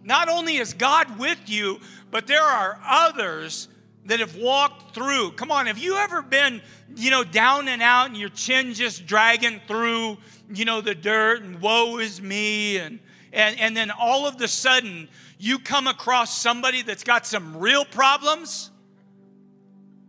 [0.03, 1.79] Not only is God with you,
[2.11, 3.69] but there are others
[4.05, 5.31] that have walked through.
[5.31, 6.61] Come on, have you ever been,
[6.95, 10.17] you know, down and out and your chin just dragging through,
[10.53, 12.99] you know, the dirt and woe is me and
[13.33, 15.09] and, and then all of the sudden
[15.39, 18.69] you come across somebody that's got some real problems,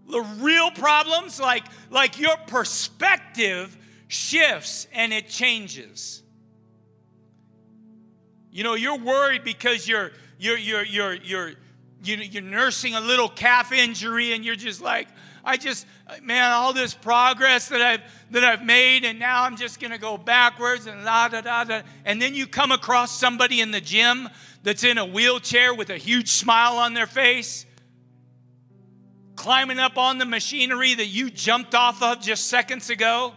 [0.09, 6.22] the real problems, like, like your perspective shifts and it changes.
[8.51, 11.53] You know, you're worried because you're you're you're you're you're
[12.03, 15.09] you're nursing a little calf injury and you're just like,
[15.45, 15.86] I just,
[16.22, 20.16] man, all this progress that I've that I've made, and now I'm just gonna go
[20.16, 21.82] backwards and da da da da.
[22.05, 24.28] And then you come across somebody in the gym
[24.62, 27.66] that's in a wheelchair with a huge smile on their face,
[29.36, 33.34] climbing up on the machinery that you jumped off of just seconds ago.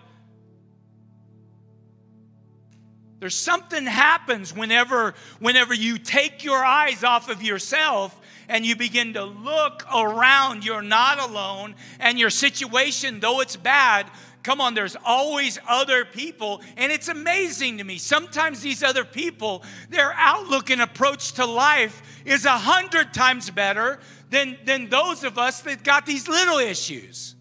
[3.19, 8.17] There's something happens whenever whenever you take your eyes off of yourself
[8.49, 10.65] and you begin to look around.
[10.65, 14.09] You're not alone and your situation though it's bad
[14.47, 16.61] Come on, there's always other people.
[16.77, 17.97] And it's amazing to me.
[17.97, 23.99] Sometimes these other people, their outlook and approach to life is a hundred times better
[24.29, 27.35] than, than those of us that got these little issues.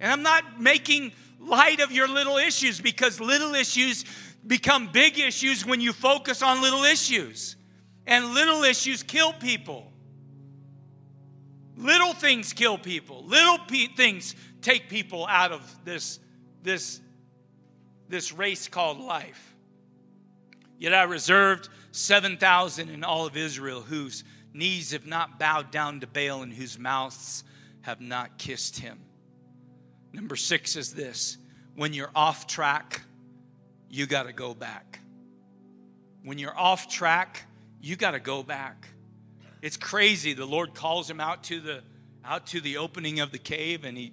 [0.00, 4.06] And I'm not making light of your little issues because little issues
[4.46, 7.56] become big issues when you focus on little issues.
[8.06, 9.92] And little issues kill people.
[11.76, 13.24] Little things kill people.
[13.24, 16.18] Little pe- things take people out of this,
[16.62, 17.00] this,
[18.08, 19.54] this race called life.
[20.78, 26.06] Yet I reserved 7,000 in all of Israel whose knees have not bowed down to
[26.06, 27.44] Baal and whose mouths
[27.82, 28.98] have not kissed him.
[30.12, 31.36] Number six is this
[31.74, 33.02] when you're off track,
[33.90, 35.00] you got to go back.
[36.24, 37.46] When you're off track,
[37.80, 38.88] you got to go back.
[39.66, 40.32] It's crazy.
[40.32, 41.82] The Lord calls him out to the
[42.24, 44.12] out to the opening of the cave and he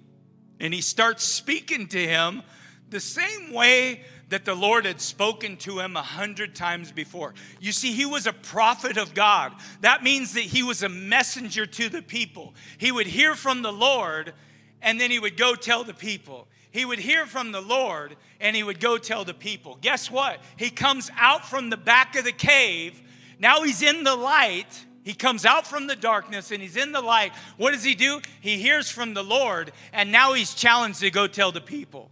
[0.58, 2.42] and he starts speaking to him
[2.90, 4.00] the same way
[4.30, 7.34] that the Lord had spoken to him a hundred times before.
[7.60, 9.52] You see, he was a prophet of God.
[9.80, 12.56] That means that he was a messenger to the people.
[12.78, 14.34] He would hear from the Lord
[14.82, 16.48] and then he would go tell the people.
[16.72, 19.78] He would hear from the Lord and he would go tell the people.
[19.80, 20.40] Guess what?
[20.56, 23.00] He comes out from the back of the cave.
[23.38, 24.84] Now he's in the light.
[25.04, 27.32] He comes out from the darkness and he's in the light.
[27.58, 28.22] What does he do?
[28.40, 32.10] He hears from the Lord and now he's challenged to go tell the people.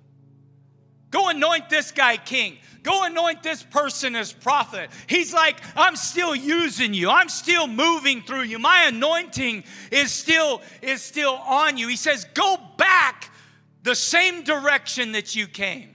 [1.10, 2.58] Go anoint this guy king.
[2.82, 4.90] Go anoint this person as prophet.
[5.06, 7.10] He's like, I'm still using you.
[7.10, 8.58] I'm still moving through you.
[8.58, 11.86] My anointing is still is still on you.
[11.88, 13.30] He says, "Go back
[13.82, 15.94] the same direction that you came."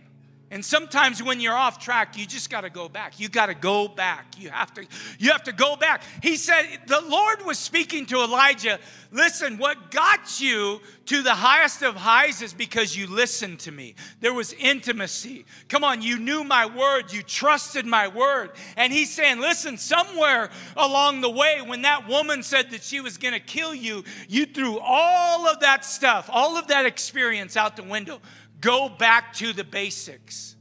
[0.49, 3.19] And sometimes when you're off track, you just got to go back.
[3.19, 4.35] You got to go back.
[4.37, 4.85] You have to
[5.19, 6.03] you have to go back.
[6.23, 8.79] He said the Lord was speaking to Elijah,
[9.11, 13.95] "Listen, what got you to the highest of highs is because you listened to me.
[14.21, 15.45] There was intimacy.
[15.67, 20.49] Come on, you knew my word, you trusted my word." And he's saying, "Listen, somewhere
[20.77, 24.45] along the way when that woman said that she was going to kill you, you
[24.45, 28.21] threw all of that stuff, all of that experience out the window."
[28.59, 30.55] Go back to the basics.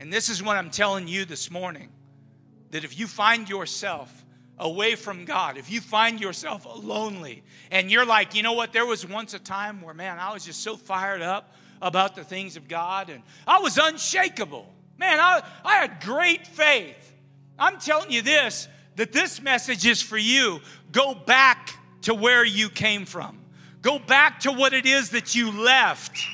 [0.00, 1.88] And this is what I'm telling you this morning
[2.70, 4.24] that if you find yourself
[4.58, 8.86] away from God, if you find yourself lonely, and you're like, you know what, there
[8.86, 12.56] was once a time where, man, I was just so fired up about the things
[12.56, 14.66] of God and I was unshakable.
[14.98, 17.12] Man, I, I had great faith.
[17.58, 20.60] I'm telling you this that this message is for you.
[20.92, 23.40] Go back to where you came from,
[23.82, 26.26] go back to what it is that you left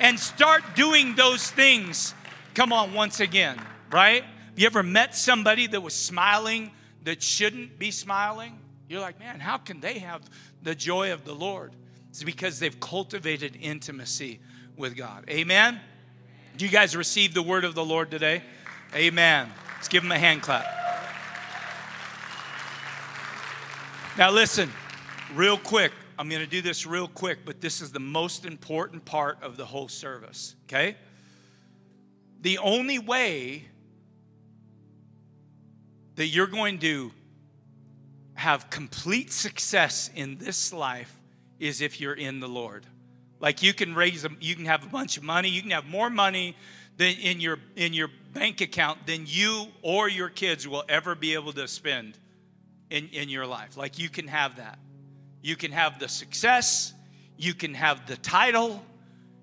[0.00, 2.14] and start doing those things.
[2.54, 3.60] Come on, once again,
[3.92, 4.24] right?
[4.56, 6.72] You ever met somebody that was smiling
[7.04, 8.58] that shouldn't be smiling?
[8.88, 10.22] You're like, man, how can they have
[10.62, 11.72] the joy of the Lord?
[12.08, 14.40] It's because they've cultivated intimacy
[14.76, 15.24] with God.
[15.28, 15.80] Amen?
[16.56, 18.42] Do you guys receive the word of the Lord today?
[18.94, 19.48] Amen.
[19.76, 20.66] Let's give them a hand clap.
[24.18, 24.72] Now, listen,
[25.34, 25.92] real quick.
[26.20, 29.56] I'm going to do this real quick, but this is the most important part of
[29.56, 30.94] the whole service, okay?
[32.42, 33.64] The only way
[36.16, 37.10] that you're going to
[38.34, 41.18] have complete success in this life
[41.58, 42.84] is if you're in the Lord.
[43.40, 45.86] Like you can raise them, you can have a bunch of money, you can have
[45.86, 46.54] more money
[46.98, 51.32] than in your in your bank account than you or your kids will ever be
[51.32, 52.18] able to spend
[52.90, 53.78] in, in your life.
[53.78, 54.78] Like you can have that.
[55.42, 56.92] You can have the success,
[57.36, 58.84] you can have the title,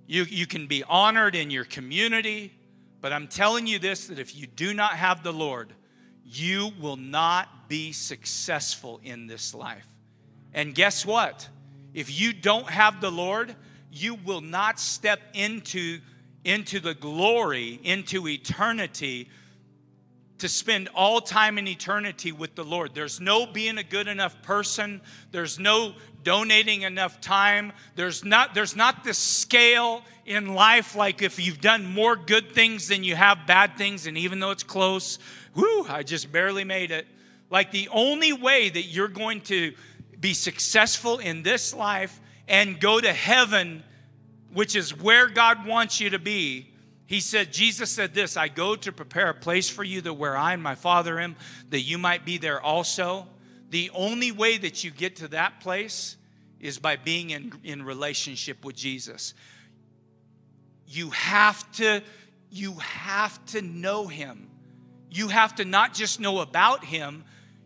[0.05, 2.53] you, you can be honored in your community.
[3.01, 5.73] But I'm telling you this that if you do not have the Lord,
[6.23, 9.87] you will not be successful in this life.
[10.53, 11.47] And guess what?
[11.93, 13.55] If you don't have the Lord,
[13.91, 15.99] you will not step into,
[16.43, 19.29] into the glory, into eternity
[20.39, 22.93] to spend all time in eternity with the Lord.
[22.93, 25.01] There's no being a good enough person.
[25.31, 27.73] There's no donating enough time.
[27.95, 32.88] There's not there's not this scale in life like if you've done more good things
[32.88, 35.19] than you have bad things and even though it's close,
[35.55, 37.07] whoo, I just barely made it.
[37.49, 39.73] Like the only way that you're going to
[40.19, 43.83] be successful in this life and go to heaven,
[44.53, 46.66] which is where God wants you to be,
[47.08, 50.38] he said, Jesus said this I go to prepare a place for you that where
[50.38, 51.38] I and my Father am,
[51.70, 53.28] that you might be there also.
[53.70, 56.18] The only way that you get to that place
[56.60, 59.34] is by being in, in relationship with Jesus.
[60.86, 62.01] You have to,
[62.49, 64.49] you have to know him.
[65.10, 67.24] You have to not just know about him.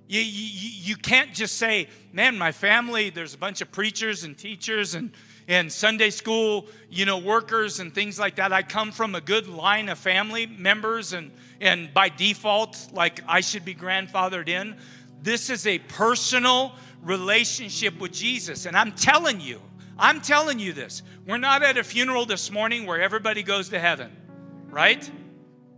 [0.07, 4.37] You, you, you can't just say, man, my family, there's a bunch of preachers and
[4.37, 5.11] teachers and
[5.51, 8.53] and Sunday school, you know, workers and things like that.
[8.53, 11.29] I come from a good line of family members, and,
[11.59, 14.77] and by default, like I should be grandfathered in.
[15.21, 18.65] This is a personal relationship with Jesus.
[18.65, 19.61] And I'm telling you,
[19.99, 21.03] I'm telling you this.
[21.27, 24.15] We're not at a funeral this morning where everybody goes to heaven,
[24.69, 25.11] right?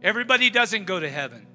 [0.04, 1.48] Everybody doesn't go to heaven.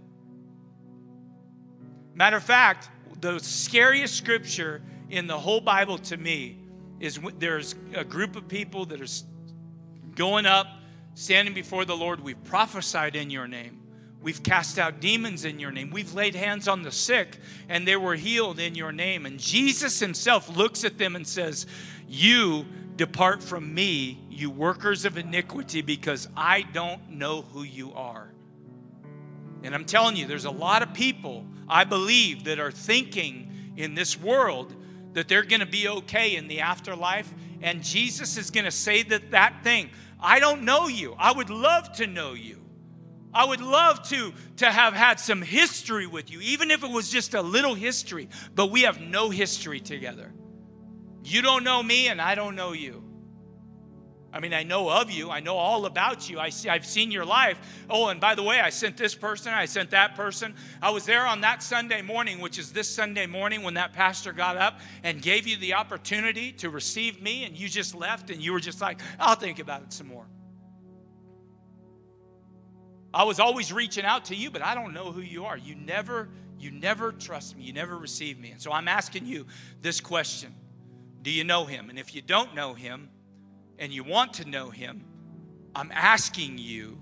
[2.14, 2.91] Matter of fact,
[3.21, 6.59] the scariest scripture in the whole Bible to me
[7.01, 9.26] is there's a group of people that are
[10.14, 10.66] going up,
[11.14, 12.20] standing before the Lord.
[12.20, 13.80] We've prophesied in your name.
[14.20, 15.90] We've cast out demons in your name.
[15.90, 17.38] We've laid hands on the sick
[17.68, 19.26] and they were healed in your name.
[19.26, 21.66] And Jesus himself looks at them and says,
[22.09, 28.32] You depart from me, you workers of iniquity, because I don't know who you are.
[29.62, 33.94] And I'm telling you, there's a lot of people, I believe, that are thinking in
[33.94, 34.74] this world
[35.15, 37.33] that they're going to be okay in the afterlife.
[37.63, 39.91] And Jesus is going to say that that thing.
[40.21, 41.15] I don't know you.
[41.19, 42.59] I would love to know you.
[43.33, 47.11] I would love to, to have had some history with you, even if it was
[47.11, 50.33] just a little history, but we have no history together.
[51.23, 53.05] You don't know me, and I don't know you.
[54.31, 55.31] I mean, I know of you.
[55.31, 56.39] I know all about you.
[56.39, 57.59] I see, I've seen your life.
[57.89, 59.55] Oh, and by the way, I sent this person.
[59.55, 60.55] I sent that person.
[60.83, 64.33] I was there on that Sunday morning, which is this Sunday morning, when that pastor
[64.33, 68.43] got up and gave you the opportunity to receive me, and you just left and
[68.43, 70.26] you were just like, I'll think about it some more.
[73.14, 75.57] I was always reaching out to you, but I don't know who you are.
[75.57, 77.62] You never, you never trust me.
[77.62, 78.51] You never receive me.
[78.51, 79.47] And so I'm asking you
[79.81, 80.55] this question
[81.22, 81.89] Do you know him?
[81.89, 83.09] And if you don't know him
[83.79, 85.05] and you want to know him,
[85.74, 86.99] I'm asking you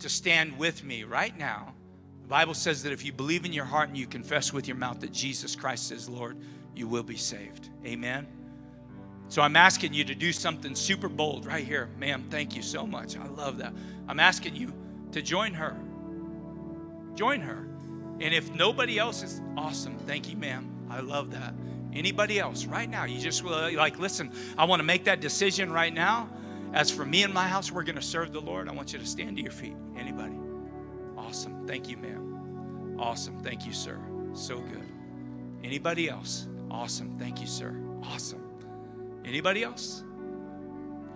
[0.00, 1.74] to stand with me right now.
[2.22, 4.76] The Bible says that if you believe in your heart and you confess with your
[4.76, 6.36] mouth that Jesus Christ is Lord,
[6.74, 7.70] you will be saved.
[7.84, 8.26] Amen.
[9.28, 11.88] So I'm asking you to do something super bold right here.
[11.98, 13.16] Ma'am, thank you so much.
[13.16, 13.72] I love that.
[14.08, 14.72] I'm asking you
[15.12, 15.76] to join her.
[17.14, 17.68] Join her.
[18.20, 20.70] And if nobody else is awesome, thank you, ma'am.
[20.90, 21.54] I love that.
[21.96, 23.04] Anybody else right now?
[23.04, 26.28] You just uh, like, listen, I want to make that decision right now.
[26.74, 28.68] As for me and my house, we're going to serve the Lord.
[28.68, 29.76] I want you to stand to your feet.
[29.96, 30.36] Anybody?
[31.16, 31.66] Awesome.
[31.66, 32.96] Thank you, ma'am.
[32.98, 33.40] Awesome.
[33.40, 33.98] Thank you, sir.
[34.34, 34.86] So good.
[35.64, 36.48] Anybody else?
[36.70, 37.18] Awesome.
[37.18, 37.74] Thank you, sir.
[38.02, 38.42] Awesome.
[39.24, 40.04] Anybody else?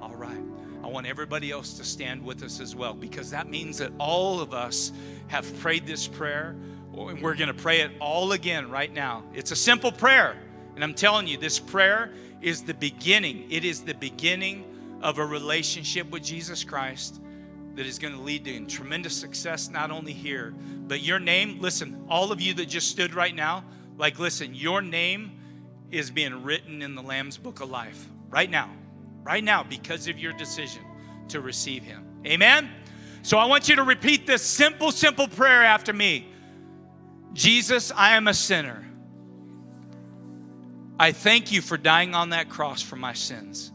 [0.01, 0.43] All right.
[0.83, 4.41] I want everybody else to stand with us as well because that means that all
[4.41, 4.93] of us
[5.29, 6.57] have prayed this prayer
[6.95, 9.25] and we're going to pray it all again right now.
[9.35, 10.37] It's a simple prayer.
[10.75, 13.51] And I'm telling you, this prayer is the beginning.
[13.51, 14.65] It is the beginning
[15.03, 17.21] of a relationship with Jesus Christ
[17.75, 20.55] that is going to lead to tremendous success, not only here,
[20.87, 21.61] but your name.
[21.61, 23.65] Listen, all of you that just stood right now,
[23.97, 25.33] like, listen, your name
[25.91, 28.71] is being written in the Lamb's book of life right now
[29.23, 30.83] right now because of your decision
[31.29, 32.05] to receive Him.
[32.27, 32.71] Amen?
[33.23, 36.27] So I want you to repeat this simple, simple prayer after me
[37.33, 38.85] Jesus, I am a sinner.
[41.01, 43.73] I thank you for dying on that cross for my sins.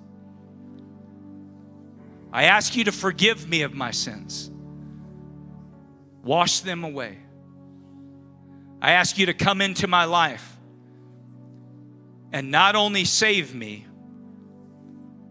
[2.31, 4.51] I ask you to forgive me of my sins,
[6.23, 7.17] wash them away.
[8.79, 10.55] I ask you to come into my life
[12.31, 13.87] and not only save me,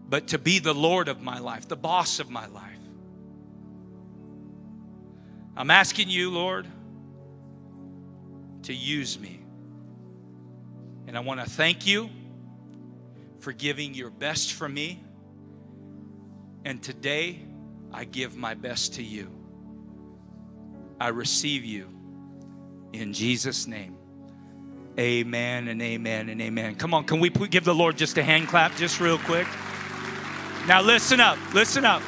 [0.09, 2.73] but to be the Lord of my life, the boss of my life.
[5.55, 6.67] I'm asking you, Lord,
[8.63, 9.44] to use me.
[11.15, 12.09] And I want to thank you
[13.39, 15.01] for giving your best for me.
[16.65, 17.39] And today,
[17.93, 19.31] I give my best to you.
[20.99, 21.87] I receive you
[22.91, 23.95] in Jesus' name.
[24.99, 26.75] Amen and amen and amen.
[26.75, 29.47] Come on, can we give the Lord just a hand clap, just real quick?
[30.67, 32.01] Now, listen up, listen up.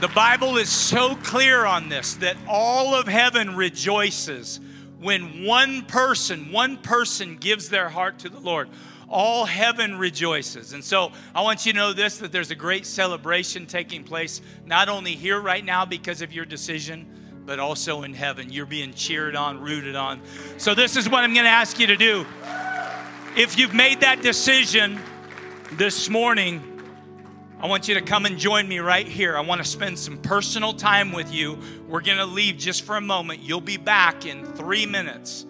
[0.00, 4.58] The Bible is so clear on this that all of heaven rejoices
[5.02, 8.68] when one person, one person gives their heart to the Lord.
[9.08, 10.72] All heaven rejoices.
[10.72, 14.40] And so I want you to know this that there's a great celebration taking place,
[14.64, 17.06] not only here right now because of your decision,
[17.44, 18.50] but also in heaven.
[18.50, 20.22] You're being cheered on, rooted on.
[20.56, 22.24] So, this is what I'm going to ask you to do.
[23.36, 25.00] If you've made that decision
[25.72, 26.71] this morning,
[27.62, 29.36] I want you to come and join me right here.
[29.36, 31.56] I want to spend some personal time with you.
[31.86, 33.40] We're going to leave just for a moment.
[33.40, 35.46] You'll be back in three minutes.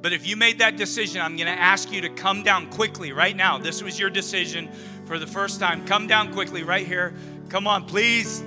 [0.00, 3.10] But if you made that decision, I'm going to ask you to come down quickly
[3.10, 3.58] right now.
[3.58, 4.70] This was your decision
[5.06, 5.84] for the first time.
[5.86, 7.14] Come down quickly right here.
[7.48, 8.44] Come on, please.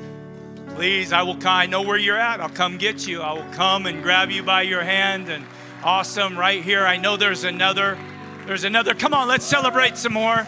[0.75, 1.37] Please, I will.
[1.45, 2.39] I know where you're at.
[2.39, 3.21] I'll come get you.
[3.21, 5.27] I will come and grab you by your hand.
[5.27, 5.43] And
[5.83, 6.85] awesome, right here.
[6.85, 7.97] I know there's another.
[8.45, 8.93] There's another.
[8.93, 10.47] Come on, let's celebrate some more.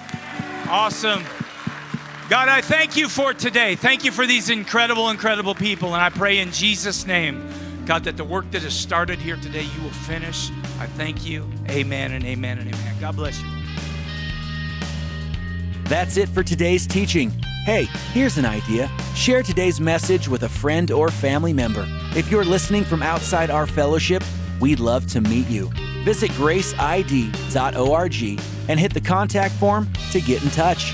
[0.70, 1.26] Awesome.
[2.32, 3.76] God, I thank you for today.
[3.76, 5.94] Thank you for these incredible, incredible people.
[5.94, 7.46] And I pray in Jesus' name,
[7.86, 10.50] God, that the work that has started here today, you will finish.
[10.80, 11.46] I thank you.
[11.70, 12.96] Amen and amen and amen.
[13.02, 13.50] God bless you.
[15.90, 17.32] That's it for today's teaching.
[17.66, 18.90] Hey, here's an idea.
[19.14, 21.86] Share today's message with a friend or family member.
[22.16, 24.24] If you're listening from outside our fellowship,
[24.62, 25.70] we'd love to meet you.
[26.06, 27.34] Visit graceid.org
[28.70, 30.94] and hit the contact form to get in touch.